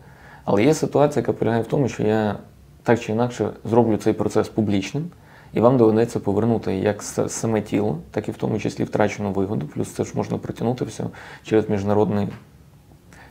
але 0.45 0.63
є 0.63 0.73
ситуація, 0.73 1.21
яка 1.21 1.33
полягає 1.33 1.61
в 1.61 1.67
тому, 1.67 1.89
що 1.89 2.03
я 2.03 2.35
так 2.83 2.99
чи 2.99 3.11
інакше 3.11 3.49
зроблю 3.65 3.97
цей 3.97 4.13
процес 4.13 4.49
публічним, 4.49 5.09
і 5.53 5.59
вам 5.59 5.77
доведеться 5.77 6.19
повернути 6.19 6.75
як 6.75 7.03
саме 7.27 7.61
тіло, 7.61 7.97
так 8.11 8.27
і 8.27 8.31
в 8.31 8.37
тому 8.37 8.59
числі 8.59 8.83
втрачену 8.83 9.31
вигоду. 9.31 9.67
Плюс 9.67 9.91
це 9.91 10.03
ж 10.03 10.11
можна 10.15 10.37
притягнути 10.37 10.85
все 10.85 11.03
через 11.43 11.69
міжнародний 11.69 12.27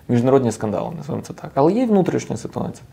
міжнародні 0.09 0.53
скандали, 0.53 0.95
називаємо 0.97 1.27
це 1.27 1.33
так. 1.33 1.51
Але 1.55 1.73
є 1.73 1.83
й 1.83 1.87
внутрішня 1.87 2.37
ситуація. 2.37 2.87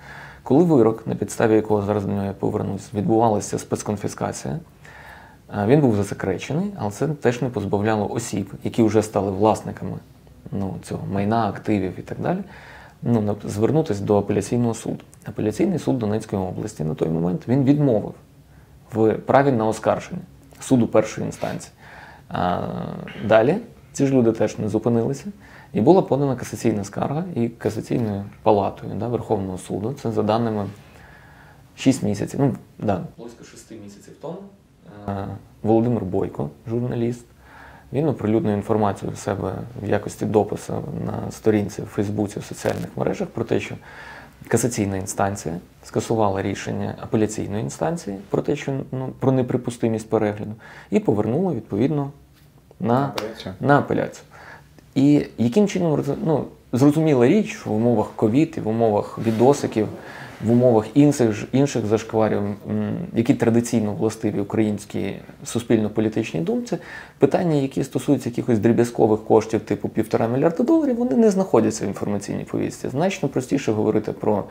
Коли 0.43 0.63
вирок, 0.63 1.07
на 1.07 1.15
підставі 1.15 1.55
якого 1.55 1.81
зараз 1.81 2.05
до 2.05 2.11
нього 2.11 2.25
я 2.25 2.33
повернусь, 2.33 2.93
відбувалася 2.93 3.59
спецконфіскація, 3.59 4.59
е, 5.57 5.65
він 5.67 5.81
був 5.81 5.95
засекречений, 5.95 6.73
але 6.77 6.91
це 6.91 7.07
теж 7.07 7.41
не 7.41 7.49
позбавляло 7.49 8.11
осіб, 8.11 8.53
які 8.63 8.83
вже 8.83 9.01
стали 9.01 9.31
власниками 9.31 9.97
ну, 10.51 10.75
цього 10.83 11.07
майна, 11.13 11.47
активів 11.47 11.99
і 11.99 12.01
так 12.01 12.19
далі. 12.19 12.39
Ну, 13.01 13.35
звернутися 13.45 14.03
до 14.03 14.17
апеляційного 14.17 14.73
суду. 14.73 14.99
Апеляційний 15.25 15.79
суд 15.79 15.99
Донецької 15.99 16.41
області 16.41 16.83
на 16.83 16.95
той 16.95 17.09
момент 17.09 17.47
він 17.47 17.63
відмовив 17.63 18.13
в 18.93 19.13
праві 19.13 19.51
на 19.51 19.67
оскарження 19.67 20.21
суду 20.59 20.87
першої 20.87 21.25
інстанції. 21.25 21.73
А 22.29 22.61
далі 23.25 23.57
ці 23.93 24.07
ж 24.07 24.13
люди 24.13 24.31
теж 24.31 24.57
не 24.57 24.69
зупинилися, 24.69 25.25
і 25.73 25.81
була 25.81 26.01
подана 26.01 26.35
касаційна 26.35 26.83
скарга 26.83 27.23
і 27.35 27.49
касаційною 27.49 28.23
палатою 28.43 28.91
да, 28.95 29.07
Верховного 29.07 29.57
суду. 29.57 29.95
Це 30.01 30.11
за 30.11 30.23
даними 30.23 30.65
6 31.75 32.03
місяців. 32.03 32.39
Ну, 32.39 32.55
да, 32.79 33.01
близько 33.17 33.43
6 33.43 33.71
місяців 33.83 34.13
тому. 34.21 34.37
е, 35.07 35.27
Володимир 35.63 36.03
Бойко, 36.05 36.49
журналіст, 36.67 37.25
він 37.93 38.07
оприлюднив 38.07 38.53
інформацію 38.55 39.11
в 39.11 39.17
себе 39.17 39.53
в 39.81 39.89
якості 39.89 40.25
допису 40.25 40.83
на 41.05 41.31
сторінці 41.31 41.81
в 41.81 41.85
Фейсбуці 41.85 42.39
в 42.39 42.43
соціальних 42.43 42.97
мережах 42.97 43.27
про 43.27 43.43
те, 43.43 43.59
що 43.59 43.75
касаційна 44.47 44.97
інстанція 44.97 45.55
скасувала 45.83 46.41
рішення 46.41 46.95
апеляційної 47.01 47.63
інстанції 47.63 48.17
про 48.29 48.41
те, 48.41 48.55
що 48.55 48.73
ну, 48.91 49.09
про 49.19 49.31
неприпустимість 49.31 50.09
перегляду, 50.09 50.53
і 50.91 50.99
повернула 50.99 51.53
відповідно 51.53 52.11
на 52.79 53.05
Апеляцію. 53.05 53.53
на 53.59 53.79
апеляцію. 53.79 54.23
І 54.95 55.25
яким 55.37 55.67
чином 55.67 56.03
ну, 56.25 56.45
зрозуміла 56.73 57.27
річ, 57.27 57.55
що 57.55 57.69
в 57.69 57.73
умовах 57.73 58.07
ковід 58.15 58.53
і 58.57 58.59
в 58.59 58.67
умовах 58.67 59.19
відосиків, 59.19 59.87
в 60.45 60.51
умовах 60.51 60.85
інших, 60.93 61.45
інших 61.51 61.85
зашкварів, 61.85 62.41
які 63.13 63.33
традиційно 63.33 63.93
властиві 63.93 64.39
українській 64.39 65.15
суспільно-політичній 65.45 66.41
думці, 66.41 66.77
питання, 67.19 67.55
які 67.55 67.83
стосуються 67.83 68.29
якихось 68.29 68.59
дріб'язкових 68.59 69.23
коштів, 69.23 69.61
типу 69.61 69.89
півтора 69.89 70.27
мільярда 70.27 70.63
доларів, 70.63 70.95
вони 70.95 71.15
не 71.15 71.31
знаходяться 71.31 71.85
в 71.85 71.87
інформаційній 71.87 72.43
повістці. 72.43 72.89
Значно 72.89 73.29
простіше 73.29 73.71
говорити 73.71 74.11
про 74.11 74.43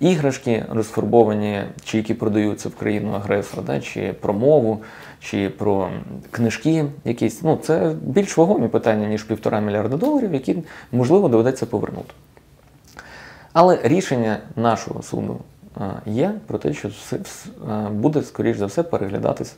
іграшки 0.00 0.64
розфарбовані, 0.70 1.60
чи 1.84 1.96
які 1.96 2.14
продаються 2.14 2.68
в 2.68 2.74
країну 2.74 3.12
агресора, 3.12 3.62
да, 3.66 3.80
чи 3.80 4.14
про 4.20 4.34
мову, 4.34 4.82
чи 5.20 5.48
про 5.48 5.88
книжки 6.30 6.84
якісь. 7.04 7.42
Ну, 7.42 7.58
це 7.62 7.94
більш 8.02 8.36
вагомі 8.36 8.68
питання, 8.68 9.08
ніж 9.08 9.22
півтора 9.22 9.60
мільярда 9.60 9.96
доларів, 9.96 10.34
які, 10.34 10.56
можливо, 10.92 11.28
доведеться 11.28 11.66
повернути. 11.66 12.14
Але 13.52 13.78
рішення 13.82 14.38
нашого 14.56 15.02
суду 15.02 15.38
є 16.06 16.34
про 16.46 16.58
те, 16.58 16.72
що 16.74 16.88
все- 16.88 17.18
буде, 17.90 18.22
скоріш 18.22 18.56
за 18.56 18.66
все, 18.66 18.82
переглядатись 18.82 19.54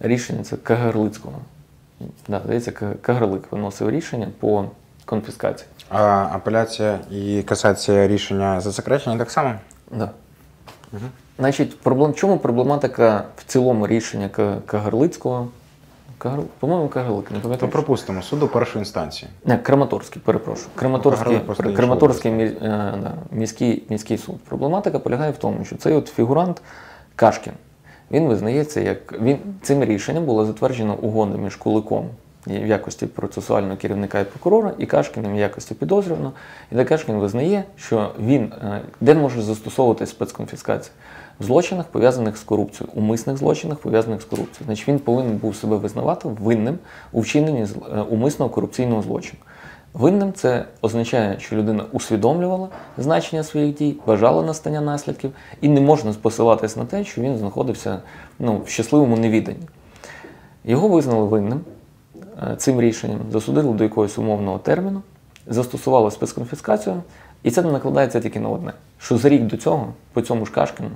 рішення 0.00 0.42
це 0.44 0.56
Кагарлицького. 0.56 1.38
Да, 2.28 2.40
здається, 2.44 2.72
Кагарлик 3.00 3.52
виносив 3.52 3.90
рішення 3.90 4.28
по 4.40 4.64
конфіскації. 5.04 5.68
А 5.88 6.28
апеляція 6.32 6.98
і 7.10 7.42
касація 7.42 8.08
рішення 8.08 8.60
засекречені 8.60 9.18
так 9.18 9.30
само? 9.30 9.54
Да. 9.92 10.10
Значить, 11.38 11.80
проблем, 11.80 12.14
чому 12.14 12.38
проблематика 12.38 13.24
в 13.36 13.44
цілому 13.44 13.86
рішення 13.86 14.28
Кагарлицького? 14.66 15.48
Кагар... 16.18 16.40
По-моєму, 16.60 16.88
Кагарлик, 16.88 17.30
не 17.30 17.36
То 17.36 17.42
пам'ятаю. 17.42 17.72
пропустимо 17.72 18.22
суду 18.22 18.48
першої 18.48 18.80
інстанції. 18.80 19.30
Не, 19.44 19.58
Краматорський, 19.58 20.22
перепрошую. 20.24 20.68
Краматорський, 20.74 21.32
іншого 21.34 21.72
Краматорський 21.74 22.32
мі- 22.32 22.64
е, 22.64 22.94
да, 23.02 23.12
міський, 23.32 23.82
міський 23.88 24.18
суд. 24.18 24.40
Проблематика 24.40 24.98
полягає 24.98 25.30
в 25.32 25.36
тому, 25.36 25.64
що 25.64 25.76
цей 25.76 25.94
от 25.94 26.08
фігурант 26.08 26.62
Кашкін, 27.16 27.52
він 28.10 28.28
визнається 28.28 28.80
як 28.80 29.20
він 29.20 29.38
цим 29.62 29.84
рішенням 29.84 30.24
була 30.24 30.44
затверджена 30.44 30.94
угода 30.94 31.38
між 31.38 31.56
Куликом 31.56 32.08
в 32.46 32.66
якості 32.66 33.06
процесуального 33.06 33.76
керівника 33.76 34.20
і 34.20 34.24
прокурора 34.24 34.72
і 34.78 34.86
Кашкіним 34.86 35.34
в 35.34 35.38
якості 35.38 35.74
підозрюваного. 35.74 36.32
І 36.72 36.74
де 36.74 36.84
Кашкін 36.84 37.14
визнає, 37.16 37.64
що 37.76 38.12
він 38.20 38.52
е, 38.64 38.80
де 39.00 39.14
може 39.14 39.42
застосовувати 39.42 40.06
спецконфіскація 40.06 40.92
в 40.94 41.17
злочинах, 41.40 41.86
пов'язаних 41.86 42.36
з 42.36 42.40
корупцією, 42.40 42.92
умисних 42.94 43.36
злочинах, 43.36 43.78
пов'язаних 43.78 44.22
з 44.22 44.24
корупцією. 44.24 44.64
Значить, 44.64 44.88
він 44.88 44.98
повинен 44.98 45.36
був 45.36 45.56
себе 45.56 45.76
визнавати 45.76 46.28
винним 46.28 46.78
у 47.12 47.20
вчиненні 47.20 47.62
е, 47.62 48.00
умисного 48.00 48.50
корупційного 48.50 49.02
злочину. 49.02 49.38
Винним 49.94 50.32
це 50.32 50.64
означає, 50.82 51.40
що 51.40 51.56
людина 51.56 51.84
усвідомлювала 51.92 52.68
значення 52.98 53.42
своїх 53.42 53.76
дій, 53.76 53.96
бажала 54.06 54.42
настання 54.42 54.80
наслідків, 54.80 55.32
і 55.60 55.68
не 55.68 55.80
можна 55.80 56.12
посилатись 56.22 56.76
на 56.76 56.84
те, 56.84 57.04
що 57.04 57.20
він 57.20 57.38
знаходився 57.38 57.98
ну, 58.38 58.62
в 58.66 58.68
щасливому 58.68 59.16
невіданні. 59.16 59.68
Його 60.64 60.88
визнали 60.88 61.24
винним 61.24 61.60
е, 62.42 62.56
цим 62.56 62.80
рішенням, 62.80 63.20
засудили 63.32 63.72
до 63.72 63.84
якогось 63.84 64.18
умовного 64.18 64.58
терміну, 64.58 65.02
застосували 65.46 66.10
спецконфіскацію, 66.10 67.02
і 67.42 67.50
це 67.50 67.62
не 67.62 67.72
накладається 67.72 68.20
тільки 68.20 68.40
на 68.40 68.48
одне: 68.48 68.72
що 68.98 69.18
за 69.18 69.28
рік 69.28 69.42
до 69.42 69.56
цього, 69.56 69.92
по 70.12 70.20
цьому 70.22 70.46
ж 70.46 70.52
Кашкіну 70.52 70.90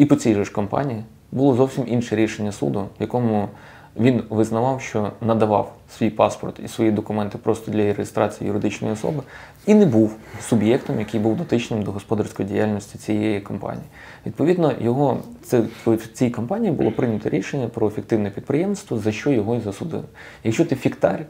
і 0.00 0.06
по 0.06 0.16
цій 0.16 0.34
же 0.34 0.44
ж 0.44 0.52
компанії 0.52 1.02
було 1.32 1.54
зовсім 1.54 1.84
інше 1.88 2.16
рішення 2.16 2.52
суду, 2.52 2.80
в 2.80 3.00
якому 3.00 3.48
він 3.96 4.22
визнавав, 4.30 4.80
що 4.80 5.10
надавав 5.20 5.74
свій 5.98 6.10
паспорт 6.10 6.60
і 6.64 6.68
свої 6.68 6.90
документи 6.90 7.38
просто 7.38 7.70
для 7.70 7.92
реєстрації 7.92 8.48
юридичної 8.48 8.94
особи, 8.94 9.22
і 9.66 9.74
не 9.74 9.86
був 9.86 10.16
суб'єктом, 10.40 10.98
який 10.98 11.20
був 11.20 11.36
дотичним 11.36 11.82
до 11.82 11.92
господарської 11.92 12.48
діяльності 12.48 12.98
цієї 12.98 13.40
компанії. 13.40 13.84
Відповідно, 14.26 14.72
його 14.80 15.18
це 15.42 15.62
в 15.86 16.06
цій 16.12 16.30
компанії 16.30 16.72
було 16.72 16.92
прийнято 16.92 17.28
рішення 17.28 17.68
про 17.68 17.86
ефективне 17.86 18.30
підприємство, 18.30 18.98
за 18.98 19.12
що 19.12 19.30
його 19.30 19.56
і 19.56 19.60
засудили. 19.60 20.04
Якщо 20.44 20.64
ти 20.64 20.76
фіктар, 20.76 21.26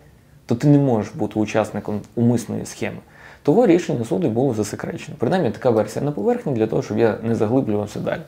то 0.46 0.54
ти 0.54 0.68
не 0.68 0.78
можеш 0.78 1.12
бути 1.14 1.38
учасником 1.38 2.00
умисної 2.14 2.66
схеми. 2.66 2.98
Того 3.42 3.66
рішення 3.66 4.04
суду 4.04 4.30
було 4.30 4.54
засекречено. 4.54 5.16
Принаймні 5.18 5.50
така 5.50 5.70
версія 5.70 6.04
на 6.04 6.12
поверхні 6.12 6.52
для 6.52 6.66
того, 6.66 6.82
щоб 6.82 6.98
я 6.98 7.18
не 7.22 7.34
заглиблювався 7.34 8.00
далі. 8.00 8.20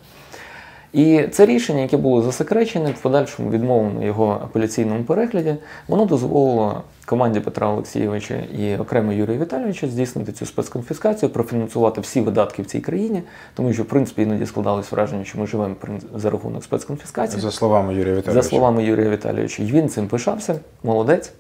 І 0.93 1.23
це 1.31 1.47
рішення, 1.47 1.81
яке 1.81 1.97
було 1.97 2.23
засекречене, 2.23 2.91
в 2.91 3.03
подальшому 3.03 3.51
відмовлено 3.51 4.05
його 4.05 4.41
апеляційному 4.45 5.05
перегляді, 5.05 5.55
воно 5.89 6.05
дозволило 6.05 6.83
команді 7.07 7.41
Петра 7.41 7.69
Олексійовича 7.69 8.35
і 8.35 8.77
окремо 8.77 9.13
Юрія 9.13 9.39
Віталійовича 9.39 9.87
здійснити 9.87 10.33
цю 10.33 10.47
спецконфіскацію, 10.47 11.31
профінансувати 11.31 12.01
всі 12.01 12.21
видатки 12.21 12.63
в 12.63 12.67
цій 12.67 12.81
країні, 12.81 13.23
тому 13.55 13.73
що 13.73 13.83
в 13.83 13.87
принципі 13.87 14.23
іноді 14.23 14.47
складалось 14.47 14.93
враження, 14.93 15.25
що 15.25 15.39
ми 15.39 15.47
живемо 15.47 15.75
за 16.15 16.31
рахунок 16.31 16.65
спецконфіскації. 16.65 17.41
За 17.41 17.51
словами 17.51 17.95
Юрія 17.95 18.23
За 18.27 18.43
словами 18.43 18.85
Юрія 18.85 19.11
Віталійовича, 19.11 19.63
він 19.63 19.89
цим 19.89 20.09
пишався, 20.09 20.55
молодець. 20.83 21.33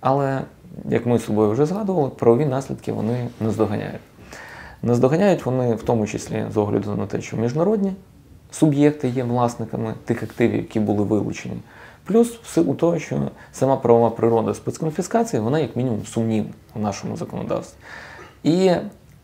Але, 0.00 0.40
як 0.88 1.06
ми 1.06 1.18
з 1.18 1.24
собою 1.24 1.50
вже 1.50 1.66
згадували, 1.66 2.10
правові 2.10 2.46
наслідки 2.46 2.92
вони 2.92 3.28
наздоганяють. 3.40 4.00
Наздоганяють 4.82 5.46
вони 5.46 5.74
в 5.74 5.82
тому 5.82 6.06
числі 6.06 6.44
з 6.54 6.56
огляду 6.56 6.94
на 6.96 7.06
те, 7.06 7.20
що 7.20 7.36
міжнародні 7.36 7.92
суб'єкти 8.50 9.08
є 9.08 9.24
власниками 9.24 9.94
тих 10.04 10.22
активів, 10.22 10.56
які 10.56 10.80
були 10.80 11.04
вилучені. 11.04 11.56
Плюс 12.04 12.28
в 12.42 12.46
силу 12.46 12.74
того, 12.74 12.98
що 12.98 13.20
сама 13.52 13.76
правова 13.76 14.10
природа 14.10 14.54
спецконфіскації, 14.54 15.42
вона 15.42 15.58
як 15.58 15.76
мінімум 15.76 16.06
сумнівна 16.06 16.50
в 16.74 16.80
нашому 16.80 17.16
законодавстві. 17.16 17.78
І 18.44 18.70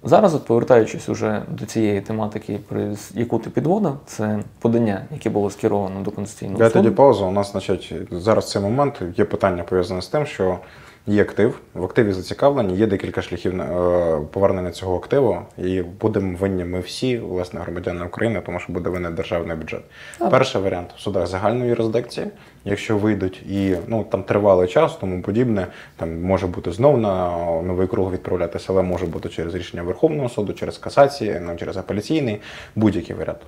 зараз, 0.05 0.35
от 0.35 0.45
повертаючись 0.45 1.09
уже 1.09 1.43
до 1.49 1.67
цієї 1.67 2.01
тематики, 2.01 2.61
при 2.69 2.97
яку 3.15 3.39
ти 3.39 3.51
підводив, 3.51 3.97
це 4.07 4.39
подання, 4.59 5.05
яке 5.13 5.31
було 5.31 5.51
скеровано 5.51 6.01
до 6.01 6.11
Конституційного 6.11 6.63
Я 6.65 6.71
суду. 6.71 6.83
тоді 6.83 6.97
паузу. 6.97 7.27
У 7.27 7.31
нас, 7.31 7.53
значить, 7.53 7.95
зараз 8.11 8.51
цей 8.51 8.63
момент 8.63 9.03
є 9.17 9.25
питання 9.25 9.63
пов'язане 9.63 10.03
з 10.03 10.07
тим, 10.09 10.27
що 10.27 10.59
Є 11.09 11.23
актив, 11.23 11.61
в 11.75 11.85
активі 11.85 12.13
зацікавлені, 12.13 12.77
є 12.77 12.87
декілька 12.87 13.23
шляхів 13.23 13.61
е, 13.61 14.21
повернення 14.33 14.71
цього 14.71 14.97
активу, 14.97 15.39
і 15.59 15.83
будемо 15.83 16.39
винні 16.39 16.65
ми 16.65 16.81
всі, 16.81 17.19
власне, 17.19 17.61
громадяни 17.61 18.05
України, 18.05 18.43
тому 18.47 18.61
що 18.61 18.73
буде 18.73 18.91
винен 18.91 19.15
державний 19.15 19.57
бюджет. 19.57 19.81
Так. 20.19 20.31
Перший 20.31 20.63
варіант 20.63 20.91
в 20.97 21.01
судах 21.01 21.27
загальної 21.27 21.69
юрисдикції, 21.69 22.27
якщо 22.65 22.99
вийдуть 22.99 23.43
і 23.43 23.77
ну 23.87 24.05
там 24.05 24.23
тривалий 24.23 24.69
час, 24.69 24.97
тому 24.97 25.23
подібне, 25.23 25.67
там 25.97 26.23
може 26.23 26.47
бути 26.47 26.73
знов 26.73 26.99
на 26.99 27.31
новий 27.63 27.87
круг 27.87 28.13
відправлятися, 28.13 28.67
але 28.69 28.83
може 28.83 29.07
бути 29.07 29.29
через 29.29 29.55
рішення 29.55 29.83
Верховного 29.83 30.29
суду, 30.29 30.53
через 30.53 30.79
касації, 30.79 31.41
ну, 31.43 31.57
через 31.57 31.77
апеляційний, 31.77 32.41
будь-який 32.77 33.17
варіант. 33.17 33.41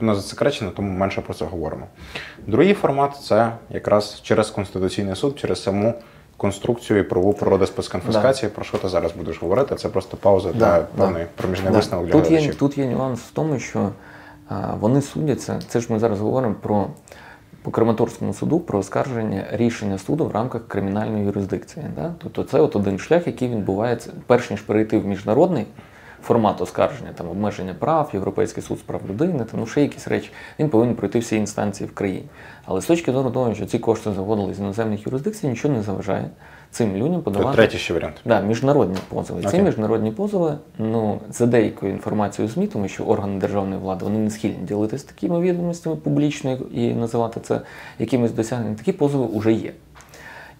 Воно 0.00 0.14
засекречено, 0.14 0.70
тому 0.70 0.92
менше 0.92 1.20
про 1.20 1.34
це 1.34 1.44
говоримо. 1.44 1.86
Другий 2.46 2.74
формат 2.74 3.16
це 3.22 3.52
якраз 3.70 4.20
через 4.22 4.50
Конституційний 4.50 5.16
суд, 5.16 5.38
через 5.38 5.62
саму 5.62 5.94
конструкцію 6.36 6.98
і 6.98 7.02
правову 7.02 7.32
природу 7.32 7.66
спецконфіскації. 7.66 8.50
Про 8.50 8.64
що 8.64 8.78
ти 8.78 8.88
зараз 8.88 9.12
будеш 9.12 9.42
говорити? 9.42 9.74
Це 9.74 9.88
просто 9.88 10.16
пауза 10.16 10.52
Да, 10.52 10.86
для 10.96 11.06
да. 11.06 11.26
проміжний 11.36 11.70
Да. 11.70 11.76
висновок 11.76 12.06
для 12.06 12.12
Тут 12.12 12.30
є, 12.30 12.52
тут 12.52 12.78
є 12.78 12.86
нюанс 12.86 13.20
в 13.20 13.30
тому, 13.30 13.58
що 13.58 13.88
а, 14.48 14.74
вони 14.80 15.02
судяться. 15.02 15.60
Це 15.68 15.80
ж 15.80 15.92
ми 15.92 15.98
зараз 15.98 16.20
говоримо 16.20 16.54
про 16.62 16.86
по 17.62 17.70
Краматорському 17.70 18.34
суду 18.34 18.60
про 18.60 18.78
оскарження 18.78 19.44
рішення 19.52 19.98
суду 19.98 20.26
в 20.26 20.32
рамках 20.32 20.68
кримінальної 20.68 21.24
юрисдикції. 21.24 21.86
Да? 21.96 22.12
Тобто 22.22 22.44
це 22.44 22.60
от 22.60 22.76
один 22.76 22.98
шлях, 22.98 23.26
який 23.26 23.48
відбувається, 23.48 24.10
перш 24.26 24.50
ніж 24.50 24.60
перейти 24.60 24.98
в 24.98 25.06
міжнародний 25.06 25.66
формат 26.26 26.60
оскарження, 26.60 27.10
там 27.14 27.28
обмеження 27.28 27.74
прав, 27.74 28.10
Європейський 28.12 28.62
суд 28.62 28.78
з 28.78 28.82
прав 28.82 29.00
людини, 29.08 29.44
там 29.50 29.60
ну, 29.60 29.66
ще 29.66 29.82
якісь 29.82 30.08
речі, 30.08 30.30
він 30.58 30.68
повинен 30.68 30.94
пройти 30.94 31.18
всі 31.18 31.36
інстанції 31.36 31.90
в 31.90 31.94
країні. 31.94 32.24
Але 32.64 32.80
з 32.80 32.86
точки 32.86 33.12
зору 33.12 33.30
того, 33.30 33.54
що 33.54 33.66
ці 33.66 33.78
кошти 33.78 34.12
заводили 34.12 34.54
з 34.54 34.58
іноземних 34.58 35.06
юрисдикцій, 35.06 35.48
нічого 35.48 35.74
не 35.74 35.82
заважає 35.82 36.30
цим 36.70 36.96
людям 36.96 37.16
Це 37.16 37.20
подавати 37.20 37.56
третій 37.56 37.78
ще 37.78 37.94
варіант. 37.94 38.14
Да, 38.24 38.40
міжнародні 38.40 38.96
позови. 39.08 39.42
Ці 39.50 39.58
міжнародні 39.58 40.10
позови, 40.10 40.54
ну 40.78 41.20
за 41.30 41.46
деякою 41.46 41.92
інформацією 41.92 42.52
ЗМІ, 42.54 42.66
тому 42.66 42.88
що 42.88 43.04
органи 43.04 43.40
державної 43.40 43.80
влади 43.80 44.04
вони 44.04 44.18
не 44.18 44.30
схильні 44.30 44.58
ділитися 44.62 45.06
такими 45.06 45.40
відомостями 45.40 45.96
публічно 45.96 46.58
і 46.72 46.94
називати 46.94 47.40
це 47.40 47.60
якимось 47.98 48.32
досягненням. 48.32 48.74
Такі 48.74 48.92
позови 48.92 49.38
вже 49.38 49.52
є. 49.52 49.72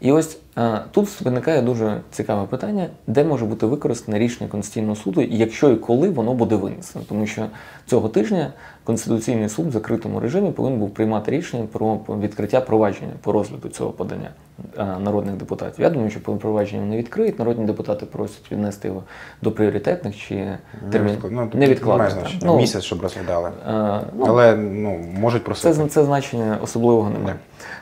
І 0.01 0.13
ось 0.13 0.39
а, 0.55 0.79
тут 0.91 1.21
виникає 1.21 1.63
дуже 1.63 2.01
цікаве 2.11 2.47
питання, 2.47 2.87
де 3.07 3.25
може 3.25 3.45
бути 3.45 3.67
використане 3.67 4.19
рішення 4.19 4.51
Конституційного 4.51 4.97
суду, 4.97 5.23
якщо 5.23 5.71
і 5.71 5.77
коли 5.77 6.09
воно 6.09 6.35
буде 6.35 6.57
винесено. 6.57 7.05
Тому 7.09 7.27
що 7.27 7.47
цього 7.87 8.09
тижня 8.09 8.53
Конституційний 8.85 9.49
суд 9.49 9.67
в 9.67 9.71
закритому 9.71 10.21
режимі 10.21 10.51
повинен 10.51 10.79
був 10.79 10.91
приймати 10.91 11.31
рішення 11.31 11.67
про 11.73 12.01
відкриття 12.09 12.61
провадження 12.61 13.13
по 13.23 13.33
розгляду 13.33 13.69
цього 13.69 13.91
подання 13.91 14.29
е, 14.29 14.46
народних 14.79 15.35
депутатів. 15.35 15.81
Я 15.81 15.91
думаю, 15.91 16.11
що 16.11 16.23
по 16.23 16.37
провадження 16.37 16.81
вони 16.81 16.97
відкриють. 16.97 17.39
Народні 17.39 17.65
депутати 17.67 18.07
просять 18.07 18.53
віднести 18.53 18.89
його 18.89 19.03
до 19.43 19.53
пріоритетних 19.53 20.17
чи 20.17 20.59
термін 20.91 21.19
ну, 21.31 21.51
не 21.55 21.75
там. 21.75 22.11
значення. 22.11 22.41
Ну, 22.45 22.57
Місяць, 22.57 22.85
щоб 22.85 23.03
розглядали. 23.03 23.51
е, 23.69 24.01
ну, 24.19 24.25
Але 24.29 24.57
ну, 24.57 24.99
можуть 25.21 25.45
просити. 25.45 25.75
це, 25.75 25.87
це 25.89 26.05
значення 26.05 26.59
особливого 26.63 27.11
немає. 27.11 27.37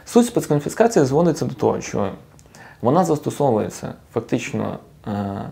Суть 0.05 0.27
спецконфіскації 0.27 1.05
зводиться 1.05 1.45
до 1.45 1.55
того, 1.55 1.81
що 1.81 2.11
вона 2.83 3.05
застосовується 3.05 3.95
фактично, 4.13 4.79
е, 5.07 5.43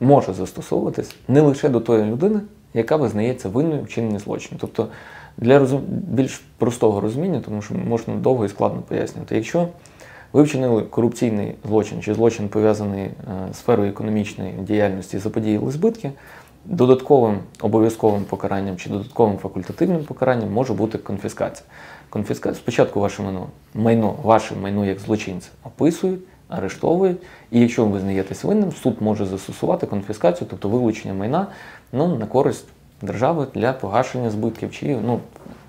може 0.00 0.32
застосовуватись 0.32 1.16
не 1.28 1.40
лише 1.40 1.68
до 1.68 1.80
тої 1.80 2.04
людини, 2.04 2.40
яка 2.74 2.96
визнається 2.96 3.48
винною 3.48 3.82
в 3.82 4.18
злочину. 4.18 4.58
Тобто 4.60 4.88
для 5.36 5.58
розум... 5.58 5.82
більш 5.88 6.42
простого 6.58 7.00
розуміння, 7.00 7.42
тому 7.44 7.62
що 7.62 7.74
можна 7.74 8.14
довго 8.14 8.44
і 8.44 8.48
складно 8.48 8.82
пояснювати. 8.82 9.36
Якщо 9.36 9.68
ви 10.32 10.42
вчинили 10.42 10.82
корупційний 10.82 11.54
злочин 11.66 12.02
чи 12.02 12.14
злочин 12.14 12.48
пов'язаний 12.48 13.04
е, 13.04 13.12
з 13.52 13.56
сферою 13.56 13.90
економічної 13.90 14.52
діяльності, 14.52 15.18
заподіяли 15.18 15.70
збитки, 15.70 16.10
додатковим 16.64 17.38
обов'язковим 17.60 18.24
покаранням 18.24 18.76
чи 18.76 18.90
додатковим 18.90 19.38
факультативним 19.38 20.04
покаранням 20.04 20.52
може 20.52 20.74
бути 20.74 20.98
конфіскація. 20.98 21.66
Конфіскація 22.10 22.54
спочатку 22.54 23.00
ваше 23.00 23.22
майно, 23.22 23.46
майно, 23.74 24.14
ваше 24.22 24.54
майно 24.62 24.84
як 24.84 24.98
злочинця 24.98 25.48
описують, 25.64 26.20
арештовують, 26.48 27.18
і 27.50 27.60
якщо 27.60 27.84
ви 27.84 27.90
визнаєтесь 27.90 28.44
винним, 28.44 28.72
суд 28.72 28.96
може 29.00 29.26
застосувати 29.26 29.86
конфіскацію, 29.86 30.46
тобто 30.50 30.68
вилучення 30.68 31.14
майна 31.14 31.46
ну, 31.92 32.16
на 32.16 32.26
користь 32.26 32.66
держави 33.02 33.46
для 33.54 33.72
погашення 33.72 34.30
збитків, 34.30 34.72
чи 34.72 34.96
ну, 35.06 35.20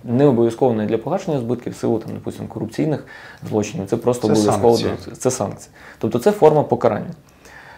не 0.03 0.25
обов'язково 0.25 0.73
не 0.73 0.85
для 0.85 0.97
погашення 0.97 1.39
збитків 1.39 1.73
в 1.73 1.75
силу 1.75 1.99
там, 1.99 2.13
допустим, 2.13 2.47
корупційних 2.47 3.05
злочинів. 3.49 3.88
Це 3.88 3.97
просто 3.97 4.27
Це 4.27 4.33
обов'язково 4.33 4.77
санкції. 4.77 5.15
це 5.15 5.31
санкції. 5.31 5.73
Тобто 5.99 6.19
це 6.19 6.31
форма 6.31 6.63
покарання. 6.63 7.12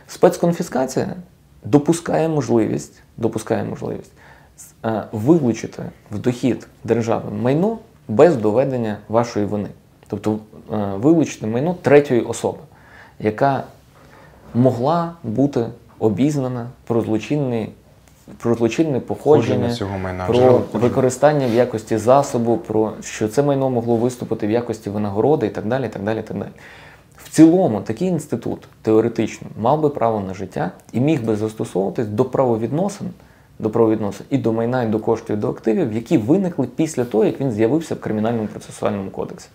Спецконфіскація 0.07 1.15
допускає 1.63 2.29
можливість, 2.29 3.01
допускає 3.17 3.63
можливість 3.63 4.11
е, 4.85 5.03
вилучити 5.11 5.83
в 6.11 6.19
дохід 6.19 6.67
держави 6.83 7.31
майно 7.41 7.77
без 8.07 8.35
доведення 8.35 8.97
вашої 9.09 9.45
вини. 9.45 9.69
Тобто 10.07 10.39
е, 10.73 10.75
вилучити 10.95 11.47
майно 11.47 11.75
третьої 11.81 12.21
особи, 12.21 12.59
яка 13.19 13.63
могла 14.53 15.13
бути 15.23 15.65
обізнана 15.99 16.67
про 16.87 17.01
злочинний. 17.01 17.69
Про 18.37 18.55
злочинне 18.55 18.99
походження, 18.99 19.73
цього 19.73 19.97
майна, 19.97 20.25
про 20.25 20.61
використання 20.73 21.47
в 21.47 21.53
якості 21.53 21.97
засобу, 21.97 22.57
про 22.57 22.93
що 23.01 23.27
це 23.27 23.43
майно 23.43 23.69
могло 23.69 23.95
виступити 23.95 24.47
в 24.47 24.51
якості 24.51 24.89
винагороди 24.89 25.47
і 25.47 25.49
так 25.49 25.65
далі. 25.65 25.85
І 25.85 25.89
так 25.89 26.03
далі, 26.03 26.19
і 26.19 26.23
так 26.23 26.37
далі. 26.37 26.49
В 27.17 27.29
цілому 27.29 27.81
такий 27.81 28.07
інститут 28.07 28.67
теоретично 28.81 29.47
мав 29.59 29.81
би 29.81 29.89
право 29.89 30.19
на 30.19 30.33
життя 30.33 30.71
і 30.93 30.99
міг 30.99 31.23
би 31.23 31.35
застосовуватись 31.35 32.07
до 32.07 32.25
правовідносин, 32.25 33.07
до 33.59 33.69
правовідносин 33.69 34.25
і 34.29 34.37
до 34.37 34.53
майна, 34.53 34.83
і 34.83 34.87
до 34.87 34.99
коштів, 34.99 35.35
і 35.35 35.39
до 35.39 35.49
активів, 35.49 35.93
які 35.93 36.17
виникли 36.17 36.67
після 36.75 37.05
того, 37.05 37.25
як 37.25 37.41
він 37.41 37.51
з'явився 37.51 37.95
в 37.95 37.99
кримінальному 37.99 38.47
процесуальному 38.47 39.09
кодексі. 39.09 39.49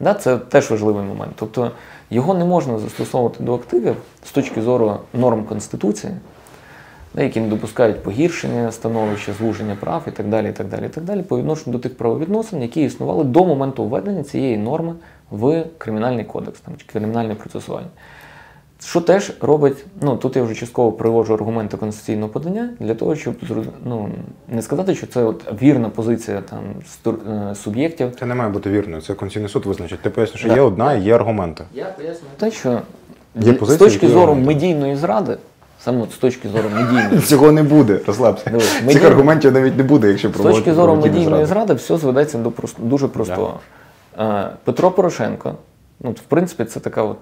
Да, 0.00 0.14
це 0.14 0.36
теж 0.36 0.70
важливий 0.70 1.04
момент. 1.04 1.32
Тобто 1.36 1.70
його 2.10 2.34
не 2.34 2.44
можна 2.44 2.78
застосовувати 2.78 3.44
до 3.44 3.54
активів 3.54 3.96
з 4.24 4.30
точки 4.30 4.62
зору 4.62 4.96
норм 5.14 5.44
Конституції, 5.44 6.12
які 7.22 7.40
не 7.40 7.48
допускають 7.48 8.02
погіршення 8.02 8.72
становища, 8.72 9.32
звуження 9.32 9.76
прав 9.80 10.02
і 10.08 10.10
так 10.10 10.28
далі, 10.28 10.48
і 10.48 10.52
так 10.52 10.68
далі, 10.68 10.86
і 10.86 10.88
так 10.88 11.04
далі, 11.04 11.22
по 11.22 11.38
відношенню 11.38 11.72
до 11.72 11.78
тих 11.78 11.96
правовідносин, 11.96 12.62
які 12.62 12.82
існували 12.82 13.24
до 13.24 13.44
моменту 13.44 13.84
введення 13.84 14.22
цієї 14.22 14.56
норми 14.56 14.94
в 15.30 15.64
кримінальний 15.78 16.24
кодекс 16.24 16.60
там, 16.60 16.74
чи 16.76 16.86
кримінальне 16.86 17.34
процесуальне. 17.34 17.88
Що 18.84 19.00
теж 19.00 19.32
робить, 19.40 19.84
ну 20.00 20.16
тут 20.16 20.36
я 20.36 20.42
вже 20.42 20.54
частково 20.54 20.92
приводжу 20.92 21.34
аргументи 21.34 21.76
конституційного 21.76 22.28
подання 22.28 22.70
для 22.80 22.94
того, 22.94 23.14
щоб 23.16 23.34
ну, 23.84 24.08
не 24.48 24.62
сказати, 24.62 24.94
що 24.94 25.06
це 25.06 25.24
от 25.24 25.62
вірна 25.62 25.88
позиція 25.88 26.42
там 26.50 26.60
е, 27.50 27.54
суб'єктів. 27.54 28.16
Це 28.20 28.26
не 28.26 28.34
має 28.34 28.50
бути 28.50 28.70
вірною. 28.70 29.02
Це 29.02 29.14
Конституційний 29.14 29.48
суд 29.48 29.66
визначить. 29.66 30.00
Ти 30.00 30.10
пояснюєш, 30.10 30.40
що 30.40 30.48
Да. 30.48 30.54
є 30.54 30.60
одна 30.60 30.94
і 30.94 31.02
є 31.02 31.14
аргументи. 31.14 31.64
Я 31.74 31.84
пояснюю 31.84 32.30
те, 32.38 32.50
що 32.50 32.68
Є 33.40 33.52
для- 33.52 33.66
з 33.66 33.76
точки 33.76 34.08
зору 34.08 34.20
аргументи. 34.22 34.54
медійної 34.54 34.96
зради, 34.96 35.36
саме 35.80 36.02
от 36.02 36.12
з 36.12 36.16
точки 36.16 36.48
зору 36.48 36.68
медійної 36.74 37.20
Цього 37.26 37.52
не 37.52 37.62
буде, 37.62 38.00
розслабся. 38.06 38.50
Дивись, 38.50 38.72
Цих 38.72 38.86
медійно- 38.86 39.06
аргументів 39.06 39.52
навіть 39.52 39.76
не 39.76 39.82
буде, 39.82 40.08
якщо 40.08 40.30
З 40.30 40.32
точки 40.36 40.74
зору 40.74 40.96
медійної 40.96 41.46
зради. 41.46 41.74
все 41.74 41.96
зведеться 41.96 42.38
до 42.38 42.50
просто, 42.50 42.82
дуже 42.82 43.08
простого. 43.08 43.60
Е, 44.18 44.48
Петро 44.64 44.90
Порошенко, 44.90 45.54
ну, 46.00 46.10
в 46.10 46.20
принципі, 46.20 46.64
це 46.64 46.80
така 46.80 47.02
от 47.02 47.16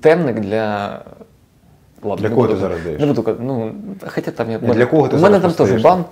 темник 0.00 0.40
для. 0.40 0.98
Ладно, 2.02 2.28
Для 2.28 2.34
кого 2.34 2.40
буду- 2.42 2.54
ти 2.54 2.60
зараз 2.60 2.78
даєш? 2.84 3.00
Не 3.00 3.06
буду 3.06 3.22
казати, 3.22 3.42
ну, 3.46 3.72
хоча 4.06 4.30
там 4.30 4.50
я. 4.50 4.58
Ні, 4.58 4.74
для 4.74 4.86
кого 4.86 5.08
ти 5.08 5.16
У 5.16 5.20
мене 5.20 5.40
зараз 5.40 5.54
там 5.54 5.66
теж 5.66 5.82
бан. 5.82 6.04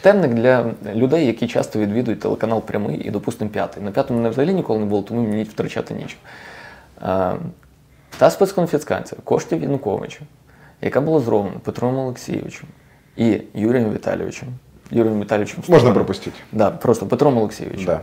Темник 0.00 0.34
для 0.34 0.64
людей, 0.94 1.26
які 1.26 1.46
часто 1.46 1.78
відвідують 1.78 2.20
телеканал 2.20 2.62
прямий 2.62 2.96
і, 2.96 3.10
допустимо, 3.10 3.50
п'ятий. 3.50 3.82
На 3.82 3.90
п'ятому 3.90 4.18
мене 4.18 4.30
взагалі 4.30 4.54
ніколи 4.54 4.78
не 4.80 4.86
було, 4.86 5.02
тому 5.02 5.20
мені 5.22 5.42
втрачати 5.42 5.94
нічого. 5.94 6.20
Е, 7.02 7.32
Та 8.18 8.30
спецконфіскація 8.30 9.20
коштів 9.24 9.62
Януковича, 9.62 10.20
яка 10.82 11.00
була 11.00 11.20
зроблена 11.20 11.56
Петром 11.64 11.98
Олексійовичем 11.98 12.68
і 13.16 13.40
Юрієм 13.54 13.92
Віталійовичем. 13.92 14.48
Юрієм 14.90 15.20
Віталійовичем 15.20 15.56
Можна 15.58 15.74
Стороном. 15.76 15.94
пропустити. 15.94 16.36
Да, 16.52 16.70
просто 16.70 17.06
Петром 17.06 17.38
Олексійовичем. 17.38 17.84
Да. 17.84 18.00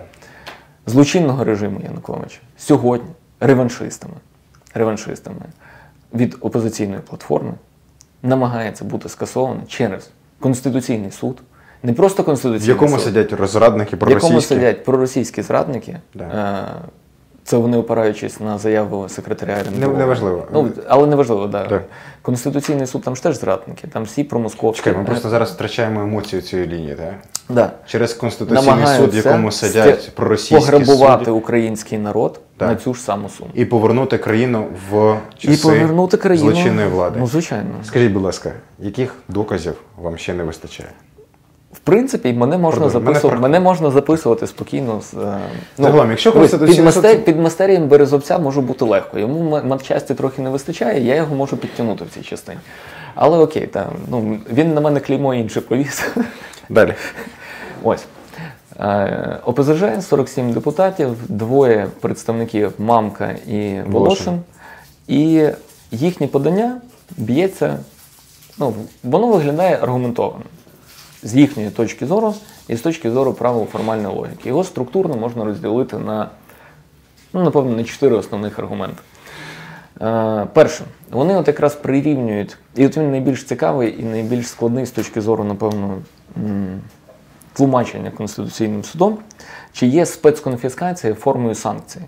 Злочинного 0.85 1.43
режиму 1.43 1.81
Януковича 1.83 2.39
сьогодні 2.57 3.09
реваншистами, 3.39 4.13
реваншистами 4.73 5.41
від 6.13 6.37
опозиційної 6.41 7.01
платформи 7.01 7.53
намагається 8.23 8.85
бути 8.85 9.09
скасовано 9.09 9.61
через 9.67 10.09
Конституційний 10.39 11.11
суд. 11.11 11.41
Не 11.83 11.93
просто 11.93 12.23
В 12.23 12.25
Конституційний 12.25 12.69
якому 12.69 12.95
суд, 12.95 13.01
сидять 13.01 13.33
розрадники 13.33 13.95
в 13.95 14.09
якому 14.09 14.41
сидять 14.41 14.85
проросійські 14.85 15.41
зрадники. 15.41 15.97
Да. 16.13 16.23
Е, 16.23 16.89
Це 17.47 17.57
вони 17.57 17.77
опираючись 17.77 18.39
на 18.39 18.57
заяву 18.57 19.09
секретаря 19.09 19.57
РНБО. 19.59 19.91
Не- 19.91 19.97
неважливо. 19.97 20.47
Ну, 20.53 20.69
але 20.87 21.07
неважливо, 21.07 21.47
да. 21.47 21.65
Так. 21.65 21.83
Конституційний 22.21 22.87
суд 22.87 23.01
там 23.03 23.15
ж 23.15 23.23
теж 23.23 23.39
зрадники, 23.39 23.87
там 23.87 24.03
всі 24.03 24.23
промосковські. 24.23 24.83
Чекай, 24.83 24.99
ми 24.99 25.05
просто 25.05 25.29
зараз 25.29 25.51
втрачаємо 25.51 26.01
емоцію 26.01 26.41
цієї 26.41 26.67
лінії, 26.67 26.95
так? 26.95 27.13
да. 27.49 27.71
Через 27.85 28.13
Конституційний 28.13 28.87
суд, 28.97 29.13
в 29.13 29.15
якому 29.15 29.51
сидять 29.51 30.11
проросійські 30.15 30.55
пограбувати 30.55 31.25
судді. 31.25 31.31
український 31.31 31.97
народ 31.97 32.39
Так. 32.57 32.69
на 32.69 32.75
цю 32.75 32.93
ж 32.93 33.01
саму 33.01 33.29
суму. 33.29 33.49
І 33.53 33.65
повернути 33.65 34.17
країну 34.17 34.67
в 34.91 35.17
часи 35.37 35.53
І 35.53 35.57
повернути 35.57 36.17
країну 36.17 36.51
злочинної 36.51 36.87
влади. 36.87 37.19
Ну, 37.19 37.27
звичайно. 37.27 37.69
Скажіть, 37.83 38.11
будь 38.11 38.23
ласка, 38.23 38.51
яких 38.79 39.15
доказів 39.27 39.75
вам 39.97 40.17
ще 40.17 40.33
не 40.33 40.43
вистачає? 40.43 40.89
В 41.77 41.79
принципі, 41.79 42.33
мене 42.33 42.57
можна. 42.57 42.89
Записувати. 42.89 43.41
Мене 43.41 43.59
можна 43.59 43.91
записувати 43.91 44.47
спокійно 44.47 45.01
з 45.01 45.13
е, 45.13 45.37
Загалом, 45.77 46.09
якщо 46.09 46.31
дивись, 46.31 46.53
під, 46.53 46.79
мастер, 46.85 47.23
під 47.23 47.39
мастерієм 47.39 47.87
Березовця 47.87 48.39
може 48.39 48.61
бути 48.61 48.85
легко. 48.85 49.19
Йому 49.19 49.61
матчасті 49.63 50.13
трохи 50.13 50.41
не 50.41 50.49
вистачає, 50.49 51.05
я 51.05 51.15
його 51.15 51.35
можу 51.35 51.57
підтягнути 51.57 52.05
в 52.05 52.09
цій 52.09 52.21
частині. 52.21 52.59
Але 53.15 53.37
окей, 53.37 53.67
там, 53.67 53.85
ну, 54.09 54.39
він 54.53 54.73
на 54.73 54.81
мене 54.81 54.99
клеймо 54.99 55.33
інше 55.33 55.61
повіз. 55.61 56.11
Далі. 56.69 56.93
Ось. 57.83 58.05
Е, 58.79 59.39
ОПЗЖ 59.45 59.83
47 60.01 60.53
депутатів, 60.53 61.09
двоє 61.27 61.87
представників 62.01 62.73
Мамка 62.77 63.31
і. 63.47 63.81
Волошин. 63.85 64.41
І 65.07 65.47
їхнє 65.91 66.27
подання 66.27 66.81
б'ється, 67.17 67.77
ну, 68.59 68.73
воно 69.03 69.27
виглядає 69.27 69.79
аргументовано 69.81 70.43
з 71.23 71.35
їхньої 71.35 71.69
точки 71.69 72.05
зору 72.05 72.35
і 72.67 72.75
з 72.75 72.81
точки 72.81 73.11
зору 73.11 73.33
правоформальної 73.33 74.15
логіки. 74.15 74.49
Його 74.49 74.63
структурно 74.63 75.17
можна 75.17 75.45
розділити 75.45 75.97
на, 75.97 76.29
ну, 77.33 77.43
напевно, 77.43 77.75
на 77.75 77.83
чотири 77.83 78.15
основних 78.15 78.59
аргументи. 78.59 79.01
Е, 80.01 80.47
перше, 80.53 80.83
вони 81.11 81.35
от 81.35 81.47
якраз 81.47 81.75
прирівнюють, 81.75 82.57
і 82.75 82.85
от 82.85 82.97
він 82.97 83.11
найбільш 83.11 83.43
цікавий 83.43 84.01
і 84.01 84.03
найбільш 84.03 84.47
складний 84.47 84.85
з 84.85 84.91
точки 84.91 85.21
зору, 85.21 85.43
напевно, 85.43 85.97
тлумачення 87.53 88.11
Конституційним 88.11 88.83
судом, 88.83 89.17
чи 89.73 89.87
є 89.87 90.05
спецконфіскація 90.05 91.13
формою 91.13 91.55
санкції 91.55 92.05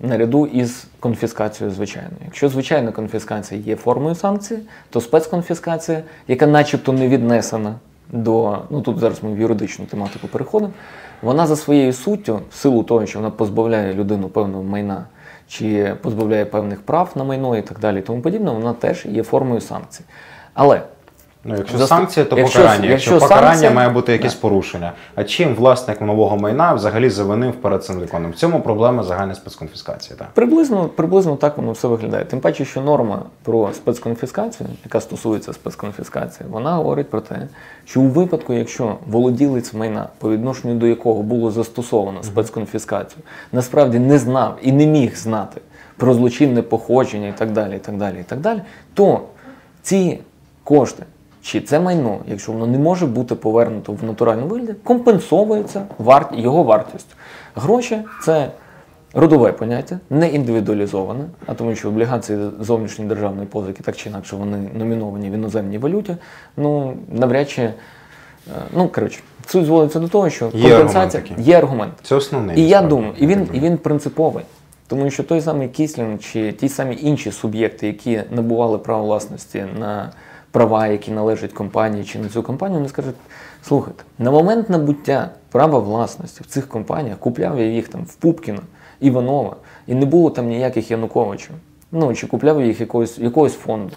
наряду 0.00 0.46
із 0.46 0.86
конфіскацією 1.00 1.74
звичайною. 1.74 2.16
Якщо 2.24 2.48
звичайна 2.48 2.92
конфіскація 2.92 3.60
є 3.60 3.76
формою 3.76 4.14
санкції, 4.14 4.60
то 4.90 5.00
спецконфіскація, 5.00 6.02
яка 6.28 6.46
начебто 6.46 6.92
не 6.92 7.08
віднесена 7.08 7.74
до, 8.12 8.58
ну 8.70 8.80
тут 8.80 8.98
зараз 8.98 9.22
ми 9.22 9.34
в 9.34 9.38
юридичну 9.38 9.86
тематику 9.86 10.28
переходимо, 10.28 10.72
вона 11.22 11.46
за 11.46 11.56
своєю 11.56 11.92
суттю, 11.92 12.40
в 12.50 12.54
силу 12.54 12.82
того, 12.82 13.06
що 13.06 13.18
вона 13.18 13.30
позбавляє 13.30 13.94
людину 13.94 14.28
певного 14.28 14.62
майна 14.62 15.04
чи 15.48 15.94
позбавляє 16.02 16.44
певних 16.44 16.82
прав 16.82 17.12
на 17.14 17.24
майно 17.24 17.56
і 17.56 17.62
так 17.62 17.78
далі, 17.78 17.98
і 17.98 18.02
тому 18.02 18.22
подібне, 18.22 18.50
вона 18.50 18.72
теж 18.72 19.06
є 19.06 19.22
формою 19.22 19.60
санкцій. 19.60 20.04
Але 20.54 20.82
Ну, 21.48 21.54
якщо 21.56 21.78
Заступ- 21.78 21.86
санкція, 21.88 22.26
то 22.26 22.38
якщо- 22.38 22.58
покарання. 22.58 22.86
Якщо, 22.88 23.10
якщо 23.10 23.28
покарання 23.28 23.52
санкція- 23.54 23.70
має 23.70 23.88
бути 23.88 24.12
якесь 24.12 24.34
порушення. 24.34 24.92
А 25.14 25.24
чим 25.24 25.54
власник 25.54 26.00
нового 26.00 26.36
майна 26.36 26.72
взагалі 26.74 27.10
завинив 27.10 27.52
перед 27.54 27.84
цим 27.84 28.00
законом? 28.00 28.30
В 28.30 28.34
цьому 28.34 28.60
проблема 28.60 29.02
загальної 29.02 29.34
спецконфіскації. 29.36 30.18
Так. 30.18 30.28
Приблизно, 30.34 30.84
приблизно 30.88 31.36
так 31.36 31.56
воно 31.56 31.72
все 31.72 31.88
виглядає. 31.88 32.24
Тим 32.24 32.40
паче, 32.40 32.64
що 32.64 32.80
норма 32.80 33.22
про 33.42 33.72
спецконфіскацію, 33.72 34.68
яка 34.84 35.00
стосується 35.00 35.52
спецконфіскації, 35.52 36.48
вона 36.50 36.74
говорить 36.74 37.10
про 37.10 37.20
те, 37.20 37.48
що 37.84 38.00
у 38.00 38.04
випадку, 38.04 38.52
якщо 38.52 38.96
володілець 39.06 39.74
майна, 39.74 40.08
по 40.18 40.30
відношенню 40.30 40.74
до 40.74 40.86
якого 40.86 41.22
було 41.22 41.50
застосовано 41.50 42.22
спецконфіскацію, 42.22 43.22
насправді 43.52 43.98
не 43.98 44.18
знав 44.18 44.56
і 44.62 44.72
не 44.72 44.86
міг 44.86 45.16
знати 45.16 45.60
про 45.96 46.14
злочинне 46.14 46.62
походження 46.62 47.28
і 47.28 47.32
так 47.38 47.52
далі, 47.52 47.76
і 47.76 47.78
так 47.78 47.96
далі, 47.96 48.16
і 48.20 48.22
так 48.22 48.40
далі, 48.40 48.60
то 48.94 49.20
ці 49.82 50.18
кошти. 50.64 51.02
Чи 51.46 51.60
це 51.60 51.80
майно, 51.80 52.18
якщо 52.28 52.52
воно 52.52 52.66
не 52.66 52.78
може 52.78 53.06
бути 53.06 53.34
повернуто 53.34 53.92
в 53.92 54.04
натуральному 54.04 54.48
вигляді, 54.48 54.74
компенсовується 54.84 55.82
варт, 55.98 56.28
його 56.34 56.62
вартістю. 56.62 57.14
Гроші 57.54 57.98
це 58.24 58.50
родове 59.14 59.52
поняття, 59.52 60.00
не 60.10 60.28
індивідуалізоване, 60.28 61.24
а 61.46 61.54
тому 61.54 61.74
що 61.74 61.88
облігації 61.88 62.38
зовнішньої 62.60 63.08
державної 63.08 63.46
позики 63.46 63.82
так 63.82 63.96
чи 63.96 64.08
інакше 64.08 64.36
вони 64.36 64.70
номіновані 64.74 65.30
в 65.30 65.32
іноземній 65.32 65.78
валюті. 65.78 66.16
Ну 66.56 66.96
навряд 67.12 67.50
чи 67.50 67.62
е, 67.62 67.72
ну 68.76 68.88
коротше, 68.88 69.20
суть 69.46 69.66
зводиться 69.66 70.00
до 70.00 70.08
того, 70.08 70.30
що 70.30 70.50
Є 70.54 70.70
компенсація 70.70 71.22
аргумент 71.22 71.48
є 71.48 71.58
аргумент. 71.58 71.92
Це 72.02 72.14
основний. 72.14 72.60
І 72.60 72.68
я 72.68 72.82
думаю, 72.82 73.12
і 73.18 73.26
він, 73.26 73.48
і 73.52 73.60
він 73.60 73.78
принциповий. 73.78 74.44
Тому 74.88 75.10
що 75.10 75.22
той 75.22 75.40
самий 75.40 75.68
Кіслін 75.68 76.18
чи 76.18 76.52
ті 76.52 76.68
самі 76.68 76.98
інші 77.00 77.32
суб'єкти, 77.32 77.86
які 77.86 78.22
набували 78.30 78.78
право 78.78 79.04
власності 79.04 79.64
на 79.78 80.12
права, 80.56 80.86
які 80.86 81.10
належать 81.10 81.52
компанії 81.52 82.04
чи 82.04 82.18
на 82.18 82.28
цю 82.28 82.42
компанію, 82.42 82.78
вони 82.78 82.88
скажуть: 82.88 83.14
слухайте, 83.62 84.04
на 84.18 84.30
момент 84.30 84.70
набуття 84.70 85.30
права 85.50 85.78
власності 85.78 86.42
в 86.42 86.46
цих 86.46 86.68
компаніях 86.68 87.18
купляв 87.18 87.58
я 87.58 87.66
їх 87.66 87.88
там 87.88 88.04
в 88.04 88.14
Пупкіна, 88.14 88.60
Іванова, 89.00 89.56
і 89.86 89.94
не 89.94 90.06
було 90.06 90.30
там 90.30 90.48
ніяких 90.48 90.90
Януковичів. 90.90 91.50
Ну 91.92 92.14
чи 92.14 92.26
купляв 92.26 92.60
я 92.60 92.66
їх 92.66 92.80
якогось, 92.80 93.18
якогось 93.18 93.54
фонду. 93.54 93.92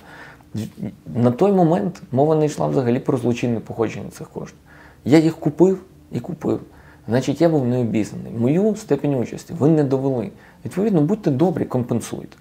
На 1.15 1.31
той 1.31 1.51
момент 1.51 2.01
мова 2.11 2.35
не 2.35 2.45
йшла 2.45 2.67
взагалі 2.67 2.99
про 2.99 3.17
злочинне 3.17 3.59
походження 3.59 4.09
цих 4.09 4.29
коштів. 4.29 4.59
Я 5.05 5.19
їх 5.19 5.35
купив 5.35 5.81
і 6.11 6.19
купив. 6.19 6.59
Значить, 7.07 7.41
я 7.41 7.49
був 7.49 7.67
не 7.67 7.77
обізнаний. 7.77 8.31
Мою 8.37 8.75
степень 8.75 9.15
участі 9.15 9.53
ви 9.53 9.69
не 9.69 9.83
довели. 9.83 10.31
Відповідно, 10.65 11.01
будьте 11.01 11.31
добрі, 11.31 11.65
компенсуйте. 11.65 12.37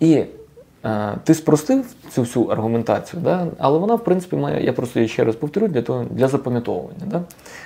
І 0.00 0.24
ти 1.24 1.34
спростив 1.34 1.94
цю 2.10 2.22
всю 2.22 2.46
аргументацію, 2.46 3.22
да? 3.22 3.46
але 3.58 3.78
вона, 3.78 3.94
в 3.94 4.04
принципі, 4.04 4.36
має, 4.36 4.64
я 4.64 4.72
просто 4.72 4.98
її 4.98 5.08
ще 5.08 5.24
раз 5.24 5.36
повторю 5.36 5.68
для 5.68 5.82
того, 5.82 6.04
для 6.10 6.28
запам'ятовування. 6.28 7.06
Да? 7.06 7.22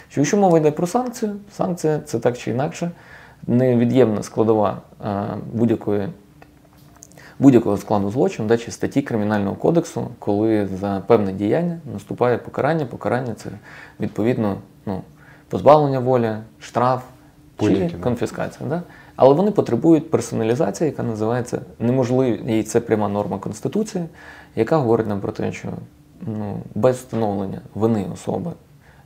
Що 0.09 0.21
якщо 0.21 0.37
мова 0.37 0.59
йде 0.59 0.71
про 0.71 0.87
санкцію, 0.87 1.37
санкція 1.53 2.01
це 2.05 2.19
так 2.19 2.39
чи 2.39 2.51
інакше 2.51 2.91
невід'ємна 3.47 4.23
складова 4.23 4.79
е, 5.05 5.27
будь-якої 5.53 6.09
будь-якого 7.39 7.77
складу 7.77 8.11
злочину 8.11 8.49
да, 8.49 8.57
чи 8.57 8.71
статті 8.71 9.03
Кримінального 9.03 9.57
кодексу, 9.57 10.09
коли 10.19 10.69
за 10.81 11.03
певне 11.07 11.33
діяння 11.33 11.79
наступає 11.93 12.39
покарання. 12.39 12.87
Покарання 12.87 13.35
це 13.35 13.51
відповідно 14.01 14.57
ну, 14.87 15.03
позбавлення 15.49 15.99
волі, 15.99 16.33
штраф 16.61 17.03
чи 17.61 17.91
конфіскація. 18.01 18.69
Да? 18.69 18.83
Але 19.17 19.35
вони 19.35 19.51
потребують 19.51 20.11
персоналізації, 20.11 20.91
яка 20.91 21.03
називається 21.03 21.61
неможливі, 21.79 22.59
і 22.59 22.63
це 22.63 22.81
пряма 22.81 23.09
норма 23.09 23.39
Конституції, 23.39 24.05
яка 24.57 24.77
говорить 24.77 25.07
нам 25.07 25.21
про 25.21 25.33
те, 25.33 25.53
що 25.53 25.69
ну, 26.21 26.59
без 26.75 26.97
встановлення 26.97 27.61
вини 27.75 28.07
особи 28.13 28.53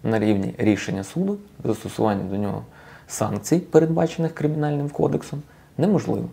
на 0.02 0.18
рівні 0.18 0.54
рішення 0.58 1.04
суду, 1.04 1.36
застосування 1.64 2.24
до 2.30 2.36
нього 2.36 2.62
санкцій, 3.06 3.58
передбачених 3.58 4.34
кримінальним 4.34 4.88
кодексом, 4.88 5.42
неможливо. 5.78 6.28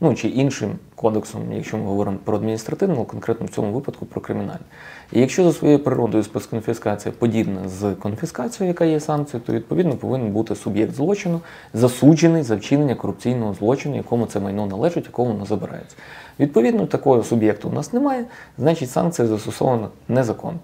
Ну 0.00 0.14
чи 0.14 0.28
іншим 0.28 0.78
кодексом, 0.94 1.52
якщо 1.52 1.76
ми 1.76 1.84
говоримо 1.84 2.18
про 2.24 2.36
адміністративну, 2.36 3.04
конкретно 3.04 3.46
в 3.46 3.50
цьому 3.50 3.72
випадку 3.72 4.06
про 4.06 4.20
кримінальне. 4.20 4.64
І 5.12 5.20
якщо 5.20 5.44
за 5.44 5.52
своєю 5.52 5.78
природою 5.78 6.22
спецконфіскація 6.22 7.14
подібна 7.18 7.68
з 7.68 7.94
конфіскацією, 7.94 8.68
яка 8.68 8.84
є 8.84 9.00
санкцією, 9.00 9.46
то 9.46 9.52
відповідно 9.52 9.96
повинен 9.96 10.32
бути 10.32 10.54
суб'єкт 10.54 10.94
злочину, 10.94 11.40
засуджений 11.74 12.42
за 12.42 12.56
вчинення 12.56 12.94
корупційного 12.94 13.54
злочину, 13.54 13.96
якому 13.96 14.26
це 14.26 14.40
майно 14.40 14.66
належить, 14.66 15.04
якому 15.04 15.32
воно 15.32 15.46
забирається. 15.46 15.96
Відповідно, 16.40 16.86
такого 16.86 17.22
суб'єкту 17.22 17.68
у 17.68 17.72
нас 17.72 17.92
немає, 17.92 18.24
значить 18.58 18.90
санкція 18.90 19.28
застосована 19.28 19.88
незаконно. 20.08 20.58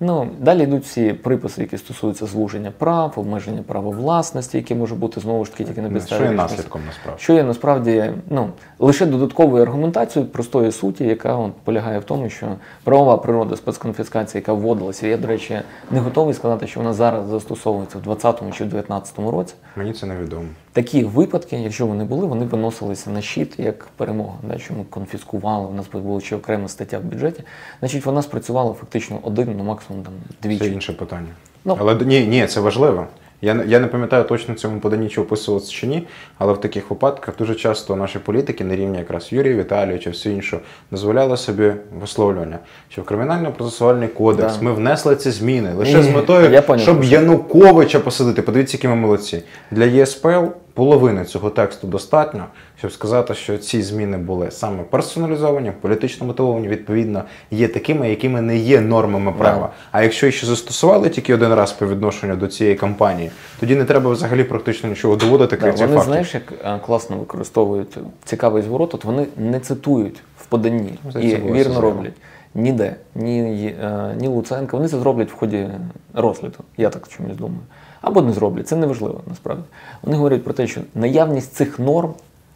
Ну, 0.00 0.28
далі 0.40 0.62
йдуть 0.62 0.84
всі 0.84 1.12
приписи, 1.12 1.60
які 1.60 1.78
стосуються 1.78 2.26
звуження 2.26 2.72
прав, 2.78 3.12
обмеження 3.16 3.62
права 3.62 3.90
власності, 3.90 4.56
яке 4.56 4.74
може 4.74 4.94
бути 4.94 5.20
знову 5.20 5.44
ж 5.44 5.50
таки 5.52 5.64
тільки 5.64 5.82
на 5.82 5.88
Ну, 5.88 5.94
підставі 5.94 6.18
Що 6.20 6.24
є 6.30 6.36
наслідком 6.36 6.82
насправді? 6.86 7.22
що 7.22 7.32
є 7.32 7.42
насправді 7.42 8.12
ну, 8.30 8.48
лише 8.78 9.06
додатковою 9.06 9.62
аргументацією 9.62 10.30
простої 10.30 10.72
суті, 10.72 11.04
яка 11.04 11.36
от, 11.36 11.52
полягає 11.64 11.98
в 11.98 12.04
тому, 12.04 12.30
що 12.30 12.46
правова 12.84 13.16
природа 13.16 13.56
спецконфіскації, 13.56 14.40
яка 14.40 14.52
вводилася, 14.52 15.06
я, 15.06 15.16
до 15.16 15.26
речі, 15.26 15.60
не 15.90 16.00
готовий 16.00 16.34
сказати, 16.34 16.66
що 16.66 16.80
вона 16.80 16.92
зараз 16.92 17.26
застосовується 17.26 17.98
в 17.98 18.02
2020 18.02 18.56
чи 18.58 18.64
в 18.64 18.68
2019 18.68 19.18
році. 19.18 19.54
Мені 19.76 19.92
це 19.92 20.06
невідомо. 20.06 20.44
Такі 20.74 21.04
випадки, 21.04 21.56
якщо 21.56 21.86
вони 21.86 22.04
були, 22.04 22.26
вони 22.26 22.44
виносилися 22.44 23.10
на 23.10 23.20
щит 23.20 23.58
як 23.58 23.88
перемога. 23.96 24.34
Да, 24.42 24.58
що 24.58 24.74
ми 24.74 24.84
конфіскували, 24.90 25.66
у 25.66 25.74
нас 25.74 25.86
була 25.92 26.20
ще 26.20 26.36
окрема 26.36 26.68
стаття 26.68 26.98
в 26.98 27.02
бюджеті. 27.02 27.42
Значить, 27.80 28.06
вона 28.06 28.22
спрацювала 28.22 28.72
фактично 28.72 29.18
один, 29.22 29.54
ну 29.58 29.64
максимум 29.64 30.02
там 30.02 30.12
Це 30.42 30.48
двічі. 30.48 30.72
інше 30.72 30.92
питання. 30.92 31.28
Ну. 31.64 31.76
Але 31.80 31.94
ні, 31.94 32.26
ні, 32.26 32.46
це 32.46 32.60
важливо. 32.60 33.06
Я, 33.42 33.64
я 33.66 33.80
не 33.80 33.86
пам'ятаю 33.86 34.24
точно 34.24 34.54
в 34.54 34.56
цьому 34.56 34.80
поданні, 34.80 35.08
чи 35.08 35.20
описувалося 35.20 35.72
чи 35.72 35.86
ні, 35.86 36.06
але 36.38 36.52
в 36.52 36.60
таких 36.60 36.90
випадках 36.90 37.36
дуже 37.36 37.54
часто 37.54 37.96
наші 37.96 38.18
політики 38.18 38.64
на 38.64 38.76
рівні 38.76 38.98
якраз 38.98 39.32
Юрія 39.32 39.56
Віталійовича, 39.56 40.10
все 40.10 40.30
інше, 40.30 40.58
дозволяли 40.90 41.36
собі 41.36 41.72
висловлювання, 42.00 42.58
що 42.88 43.02
в 43.02 43.04
кримінально-процесуальний 43.04 44.08
кодекс 44.08 44.56
Да. 44.56 44.62
ми 44.64 44.72
внесли 44.72 45.16
ці 45.16 45.30
зміни 45.30 45.72
лише 45.74 45.96
Ні, 45.96 46.02
з 46.02 46.08
метою, 46.08 46.50
я 46.50 46.78
щоб 46.78 47.04
Януковича 47.04 48.00
посадити. 48.00 48.42
Подивіться, 48.42 48.76
які 48.76 48.88
ми 48.88 48.96
молодці. 48.96 49.42
Для 49.70 49.84
ЄСПЛ 49.84 50.44
половини 50.74 51.24
цього 51.24 51.50
тексту 51.50 51.86
достатньо, 51.86 52.46
щоб 52.78 52.92
сказати, 52.92 53.34
що 53.34 53.58
ці 53.58 53.82
зміни 53.82 54.18
були 54.18 54.50
саме 54.50 54.82
персоналізовані, 54.82 55.72
політично 55.80 56.26
мотивовані, 56.26 56.68
відповідно, 56.68 57.22
є 57.50 57.68
такими, 57.68 58.10
якими 58.10 58.40
не 58.40 58.56
є 58.56 58.80
нормами 58.80 59.32
права. 59.32 59.70
А 59.92 60.02
якщо 60.02 60.30
ще 60.30 60.46
застосували 60.46 61.08
тільки 61.08 61.34
один 61.34 61.54
раз 61.54 61.72
по 61.72 61.86
відношенню 61.86 62.36
до 62.36 62.46
цієї 62.46 62.76
кампанії, 62.76 63.30
тоді 63.60 63.76
не 63.76 63.84
треба 63.84 64.10
взагалі 64.10 64.44
практично 64.44 64.88
нічого 64.88 65.16
доводити, 65.16 65.56
крім 65.56 65.74
цих 65.74 65.80
вони 65.80 65.94
фактів. 65.94 66.12
знаєш, 66.12 66.34
як 66.34 66.52
е, 66.64 66.80
класно 66.86 67.16
використовують 67.16 67.98
цікавий 68.24 68.62
зворот, 68.62 68.94
от 68.94 69.04
вони 69.04 69.26
не 69.36 69.60
цитують 69.60 70.22
в 70.38 70.46
поданні 70.46 70.98
і 71.20 71.36
вірно 71.36 71.80
роблять. 71.80 72.14
Ніде, 72.54 72.96
ні, 73.14 73.74
е, 73.82 74.14
ні 74.20 74.28
Луценко, 74.28 74.76
вони 74.76 74.88
це 74.88 74.98
зроблять 74.98 75.30
в 75.30 75.34
ході 75.34 75.68
розгляду. 76.14 76.58
Я 76.76 76.90
так 76.90 77.08
чомусь 77.08 77.36
думаю. 77.36 77.60
Або 78.00 78.22
не 78.22 78.32
зроблять, 78.32 78.68
це 78.68 78.76
не 78.76 78.86
важливо 78.86 79.20
насправді. 79.26 79.64
Вони 80.02 80.16
говорять 80.16 80.44
про 80.44 80.54
те, 80.54 80.66
що 80.66 80.80
наявність 80.94 81.52
цих 81.52 81.78
норм, 81.78 82.14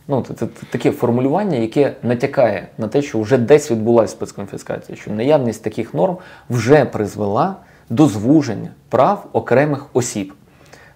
ну 0.08 0.24
це, 0.28 0.34
це 0.34 0.46
таке 0.70 0.90
формулювання, 0.90 1.56
яке 1.56 1.94
натякає 2.02 2.68
на 2.78 2.88
те, 2.88 3.02
що 3.02 3.20
вже 3.20 3.38
десь 3.38 3.70
відбулася 3.70 4.12
спецконфіскація, 4.12 4.98
що 4.98 5.10
наявність 5.10 5.62
таких 5.62 5.94
норм 5.94 6.16
вже 6.50 6.84
призвела 6.84 7.56
до 7.90 8.06
звуження 8.06 8.70
прав 8.88 9.26
окремих 9.32 9.86
осіб. 9.92 10.34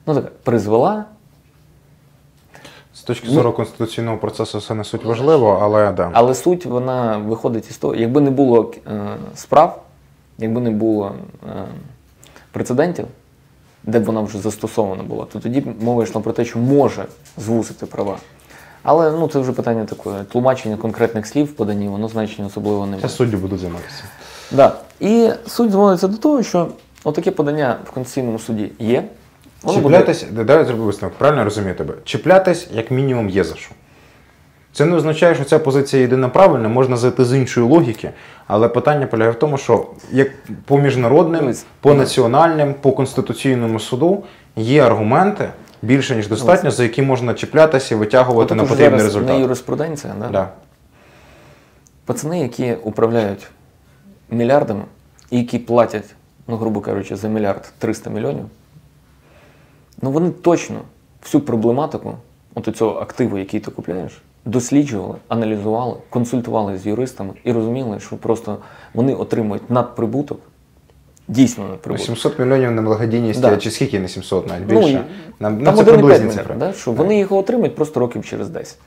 Ну 0.06 0.14
так, 0.14 0.34
призвела 0.34 1.04
З 3.02 3.04
точки 3.04 3.28
зору 3.28 3.52
конституційного 3.52 4.16
процесу 4.16 4.60
це 4.60 4.74
не 4.74 4.84
суть 4.84 5.04
важливо, 5.04 5.58
але 5.62 5.92
да. 5.92 6.10
Але 6.12 6.34
суть 6.34 6.66
вона 6.66 7.18
виходить 7.18 7.70
із 7.70 7.76
того, 7.76 7.94
якби 7.94 8.20
не 8.20 8.30
було 8.30 8.72
е, 8.86 9.16
справ, 9.34 9.82
якби 10.38 10.60
не 10.60 10.70
було 10.70 11.12
е, 11.48 11.64
прецедентів, 12.52 13.06
де 13.82 13.98
б 13.98 14.04
вона 14.04 14.20
вже 14.20 14.38
застосована 14.38 15.02
була, 15.02 15.24
то 15.32 15.40
тоді 15.40 15.64
мова 15.80 16.02
йшла 16.02 16.20
про 16.20 16.32
те, 16.32 16.44
що 16.44 16.58
може 16.58 17.04
звузити 17.38 17.86
права. 17.86 18.16
Але 18.82 19.10
ну, 19.10 19.28
це 19.28 19.38
вже 19.38 19.52
питання 19.52 19.84
такое. 19.84 20.24
Тлумачення 20.24 20.76
конкретних 20.76 21.26
слів 21.26 21.46
в 21.46 21.52
поданні, 21.52 21.88
воно 21.88 22.08
значення 22.08 22.46
особливо 22.46 22.86
не 22.86 23.00
Це 23.00 23.08
судді 23.08 23.36
будуть 23.36 23.60
займатися. 23.60 24.04
Да. 24.50 24.76
І 25.00 25.30
суть 25.46 25.70
зводиться 25.70 26.08
до 26.08 26.16
того, 26.16 26.42
що 26.42 26.68
отаке 27.04 27.30
подання 27.30 27.76
в 27.84 27.90
Конституційному 27.90 28.38
суді 28.38 28.72
є. 28.78 29.04
Воно 29.62 29.80
буде 29.80 29.98
Чіплятись, 29.98 30.26
дай 30.30 30.64
зроби 30.64 30.84
висновок, 30.84 31.16
правильно 31.18 31.44
розумію 31.44 31.74
тебе. 31.74 31.94
Чіплятись, 32.04 32.68
як 32.72 32.90
мінімум, 32.90 33.28
є 33.28 33.44
за 33.44 33.54
що. 33.54 33.70
Це 34.72 34.84
не 34.84 34.96
означає, 34.96 35.34
що 35.34 35.44
ця 35.44 35.58
позиція 35.58 36.02
єдина 36.02 36.28
правильна, 36.28 36.68
можна 36.68 36.96
зайти 36.96 37.24
з 37.24 37.36
іншої 37.36 37.66
логіки, 37.66 38.10
але 38.46 38.68
питання 38.68 39.06
полягає 39.06 39.32
в 39.32 39.38
тому, 39.38 39.58
що 39.58 39.86
як 40.12 40.28
по 40.64 40.78
міжнародним, 40.78 41.54
по 41.80 41.94
національним, 41.94 42.74
по 42.74 42.92
конституційному 42.92 43.80
суду 43.80 44.24
є 44.56 44.82
аргументи 44.82 45.48
більше 45.82 46.16
ніж 46.16 46.28
достатньо, 46.28 46.70
за 46.70 46.82
які 46.82 47.02
можна 47.02 47.34
чіплятися 47.34 47.94
і 47.94 47.98
витягувати 47.98 48.54
на 48.54 48.64
потрібний 48.64 49.02
результат. 49.02 49.40
юриспруденція, 49.40 50.14
да? 50.20 50.28
Да. 50.28 50.48
Пацани, 52.04 52.40
які 52.40 52.74
управляють 52.82 53.46
мільярдами 54.30 54.82
і 55.30 55.38
які 55.38 55.58
платять, 55.58 56.14
ну, 56.46 56.56
грубо 56.56 56.80
кажучи, 56.80 57.16
за 57.16 57.28
мільярд 57.28 57.72
300 57.78 58.10
мільйонів, 58.10 58.44
ну 60.02 60.10
вони 60.10 60.30
точно 60.30 60.76
всю 61.22 61.40
проблематику 61.42 62.14
от 62.54 62.76
цього 62.76 63.00
активу, 63.00 63.38
який 63.38 63.60
ти 63.60 63.70
купляєш, 63.70 64.22
досліджували, 64.44 65.14
аналізували, 65.28 65.94
консультували 66.10 66.78
з 66.78 66.86
юристами 66.86 67.30
і 67.44 67.52
розуміли, 67.52 68.00
що 68.00 68.16
просто 68.16 68.58
вони 68.94 69.14
отримують 69.14 69.70
надприбуток, 69.70 70.40
дійсно 71.28 71.68
надприбуток. 71.68 72.06
700 72.06 72.38
мільйонів 72.38 72.70
на 72.70 72.82
благодійність, 72.82 73.40
Да. 73.40 73.56
чи 73.56 73.70
скільки 73.70 74.00
не 74.00 74.08
700, 74.08 74.48
навіть 74.48 74.64
Ну, 74.68 74.80
більше. 74.80 74.92
і- 74.92 75.42
Нам, 75.42 75.64
Там 75.64 75.74
ну, 75.76 75.84
це 75.84 75.92
приблизні 75.92 76.30
цифри. 76.30 76.54
да, 76.58 76.72
що 76.72 76.92
вони 76.92 77.18
його 77.18 77.36
отримають 77.38 77.74
просто 77.74 78.00
років 78.00 78.24
через 78.24 78.48
10. 78.48 78.78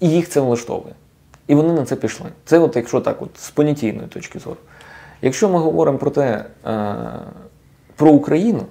І 0.00 0.08
їх 0.08 0.28
це 0.28 0.40
влаштовує. 0.40 0.94
І 1.46 1.54
вони 1.54 1.72
на 1.72 1.84
це 1.84 1.96
пішли. 1.96 2.26
Це 2.44 2.58
от 2.58 2.76
якщо 2.76 3.00
так, 3.00 3.22
от, 3.22 3.28
з 3.38 3.50
понятійної 3.50 4.08
точки 4.08 4.38
зору. 4.38 4.56
Якщо 5.22 5.48
ми 5.48 5.58
говоримо 5.58 5.98
про 5.98 6.10
те, 6.10 6.44
е, 6.66 6.94
про 7.96 8.10
Україну, 8.10 8.62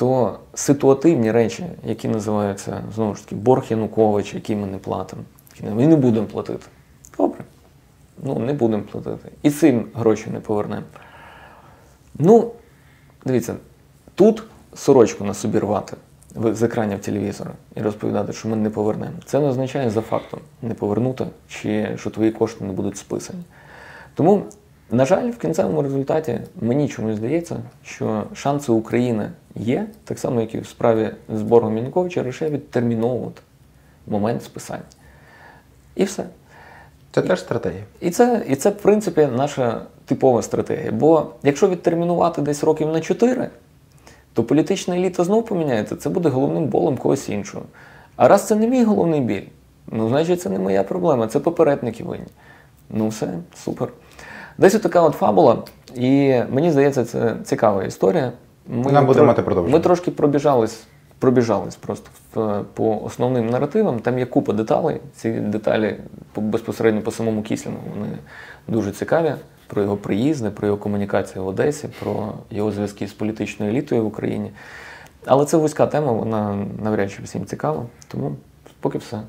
то 0.00 0.38
ситуативні 0.54 1.32
речі, 1.32 1.66
які 1.84 2.08
називаються 2.08 2.82
знову 2.94 3.14
ж 3.14 3.24
таки 3.24 3.34
борг 3.34 3.64
Янукович, 3.70 4.34
який 4.34 4.56
ми 4.56 4.66
не 4.66 4.78
платимо, 4.78 5.22
ми 5.62 5.86
не 5.86 5.96
будемо 5.96 6.26
платити. 6.26 6.66
Добре. 7.18 7.44
Ну, 8.22 8.38
не 8.38 8.52
будемо 8.52 8.82
платити. 8.82 9.28
І 9.42 9.50
цим 9.50 9.86
гроші 9.94 10.30
не 10.30 10.40
повернемо. 10.40 10.82
Ну, 12.14 12.50
дивіться, 13.24 13.54
тут 14.14 14.42
сорочку 14.74 15.24
на 15.24 15.34
собі 15.34 15.58
рвати 15.58 15.96
з 16.34 16.62
екранів 16.62 16.98
телевізора 16.98 17.52
і 17.76 17.80
розповідати, 17.80 18.32
що 18.32 18.48
ми 18.48 18.56
не 18.56 18.70
повернемо. 18.70 19.16
Це 19.24 19.40
не 19.40 19.46
означає 19.46 19.90
за 19.90 20.00
фактом 20.00 20.40
не 20.62 20.74
повернути, 20.74 21.26
чи 21.48 21.96
що 21.96 22.10
твої 22.10 22.30
кошти 22.30 22.64
не 22.64 22.72
будуть 22.72 22.96
списані. 22.96 23.42
Тому, 24.14 24.42
на 24.90 25.04
жаль, 25.04 25.30
в 25.30 25.38
кінцевому 25.38 25.82
результаті 25.82 26.40
мені 26.60 26.88
чомусь 26.88 27.16
здається, 27.16 27.56
що 27.84 28.24
шанси 28.34 28.72
України 28.72 29.30
є, 29.54 29.86
так 30.04 30.18
само, 30.18 30.40
як 30.40 30.54
і 30.54 30.58
в 30.58 30.66
справі 30.66 31.10
з 31.34 31.42
боргом 31.42 31.76
Януковича, 31.76 32.22
лише 32.22 32.50
відтерміновувати 32.50 33.42
момент 34.06 34.44
списання. 34.44 34.82
І 35.96 36.04
все. 36.04 36.24
Це 37.12 37.22
теж 37.22 37.40
стратегія. 37.40 37.82
І 38.00 38.10
це, 38.10 38.44
і 38.48 38.56
це, 38.56 38.70
в 38.70 38.76
принципі, 38.76 39.28
наша 39.36 39.82
типова 40.04 40.42
стратегія. 40.42 40.92
Бо 40.92 41.26
якщо 41.42 41.68
відтермінувати 41.68 42.42
десь 42.42 42.64
років 42.64 42.88
на 42.88 43.00
4, 43.00 43.50
то 44.32 44.44
політична 44.44 44.96
еліта 44.96 45.24
знов 45.24 45.46
поміняється, 45.46 45.96
це 45.96 46.08
буде 46.10 46.28
головним 46.28 46.66
болем 46.66 46.96
когось 46.96 47.28
іншого. 47.28 47.64
А 48.16 48.28
раз 48.28 48.46
це 48.46 48.54
не 48.54 48.66
мій 48.66 48.84
головний 48.84 49.20
біль, 49.20 49.46
ну 49.86 50.08
значить 50.08 50.40
це 50.40 50.50
не 50.50 50.58
моя 50.58 50.82
проблема, 50.82 51.26
це 51.26 51.40
попередники 51.40 52.04
винні. 52.04 52.26
Ну 52.90 53.08
все, 53.08 53.28
супер. 53.54 53.88
Десь 54.58 54.72
така 54.80 55.00
от 55.02 55.14
фабула, 55.14 55.58
і 55.94 56.34
мені 56.50 56.70
здається, 56.70 57.04
це 57.04 57.36
цікава 57.44 57.84
історія. 57.84 58.32
Ми 58.68 58.82
Вона 58.82 59.02
буде 59.02 59.22
мати 59.22 59.42
продовження. 59.42 59.76
Ми 59.76 59.82
трошки 59.82 60.10
пробіжались, 60.10 60.82
пробіжались 61.18 61.76
просто 61.76 62.10
в- 62.34 62.64
по 62.74 63.00
основним 63.04 63.50
наративам. 63.50 64.00
Там 64.00 64.18
є 64.18 64.26
купа 64.26 64.52
деталей. 64.52 65.00
Ці 65.16 65.30
деталі 65.30 65.96
по- 66.32 66.40
безпосередньо 66.40 67.00
по 67.00 67.10
самому 67.10 67.42
Кісліну 67.42 67.76
вони 67.96 68.08
дуже 68.68 68.90
цікаві. 68.92 69.34
Про 69.66 69.82
його 69.82 69.96
приїзди, 69.96 70.50
про 70.50 70.66
його 70.66 70.78
комунікацію 70.78 71.44
в 71.44 71.48
Одесі, 71.48 71.88
про 72.00 72.32
його 72.50 72.72
зв'язки 72.72 73.06
з 73.06 73.12
політичною 73.12 73.72
елітою 73.72 74.02
в 74.02 74.06
Україні. 74.06 74.50
Але 75.26 75.44
це 75.44 75.56
вузька 75.56 75.86
тема, 75.86 76.12
вона 76.12 76.66
навряд 76.82 77.12
чи 77.12 77.22
всім 77.22 77.44
цікава. 77.46 77.82
Тому 78.08 78.32
поки 78.80 78.98
все. 78.98 79.20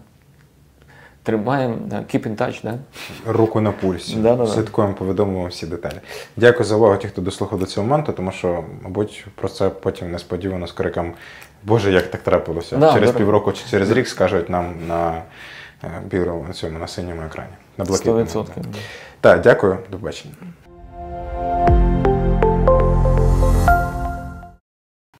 Тримаємо, 1.24 1.76
keep 1.92 2.28
in 2.28 2.36
touch, 2.36 2.60
да? 2.64 2.78
Руку 3.26 3.62
на 3.62 3.72
пульсі. 3.72 4.18
Слідкуємо, 4.48 4.94
повідомимо 4.94 5.46
всі 5.48 5.66
деталі. 5.68 6.00
Дякую 6.38 6.66
за 6.66 6.76
увагу, 6.76 6.98
ті, 6.98 7.08
хто 7.08 7.22
дослухав 7.22 7.60
до 7.60 7.66
цього 7.66 7.88
моменту, 7.88 8.14
тому 8.14 8.32
що, 8.32 8.64
мабуть, 8.82 9.26
про 9.36 9.50
це 9.50 9.70
потім 9.70 10.12
несподівано 10.12 10.68
з 10.68 10.72
криком 10.72 11.14
Боже, 11.64 11.92
як 11.92 12.12
так 12.12 12.22
трапилося. 12.22 12.78
Да, 12.78 12.94
через 12.94 13.12
півроку 13.12 13.52
чи 13.52 13.70
через 13.70 13.92
рік 13.92 14.08
скажуть 14.08 14.50
нам 14.50 14.76
на 14.88 15.22
е, 15.84 15.88
білому 16.06 16.44
на 16.48 16.54
цьому 16.54 16.80
на 16.80 16.88
синьому 16.88 17.22
екрані. 17.22 17.54
На 17.78 17.86
блакитному. 17.86 18.20
100%. 18.20 18.46
Так, 19.22 19.42
дякую, 19.42 19.78
до 19.92 19.98
побачення. 19.98 20.34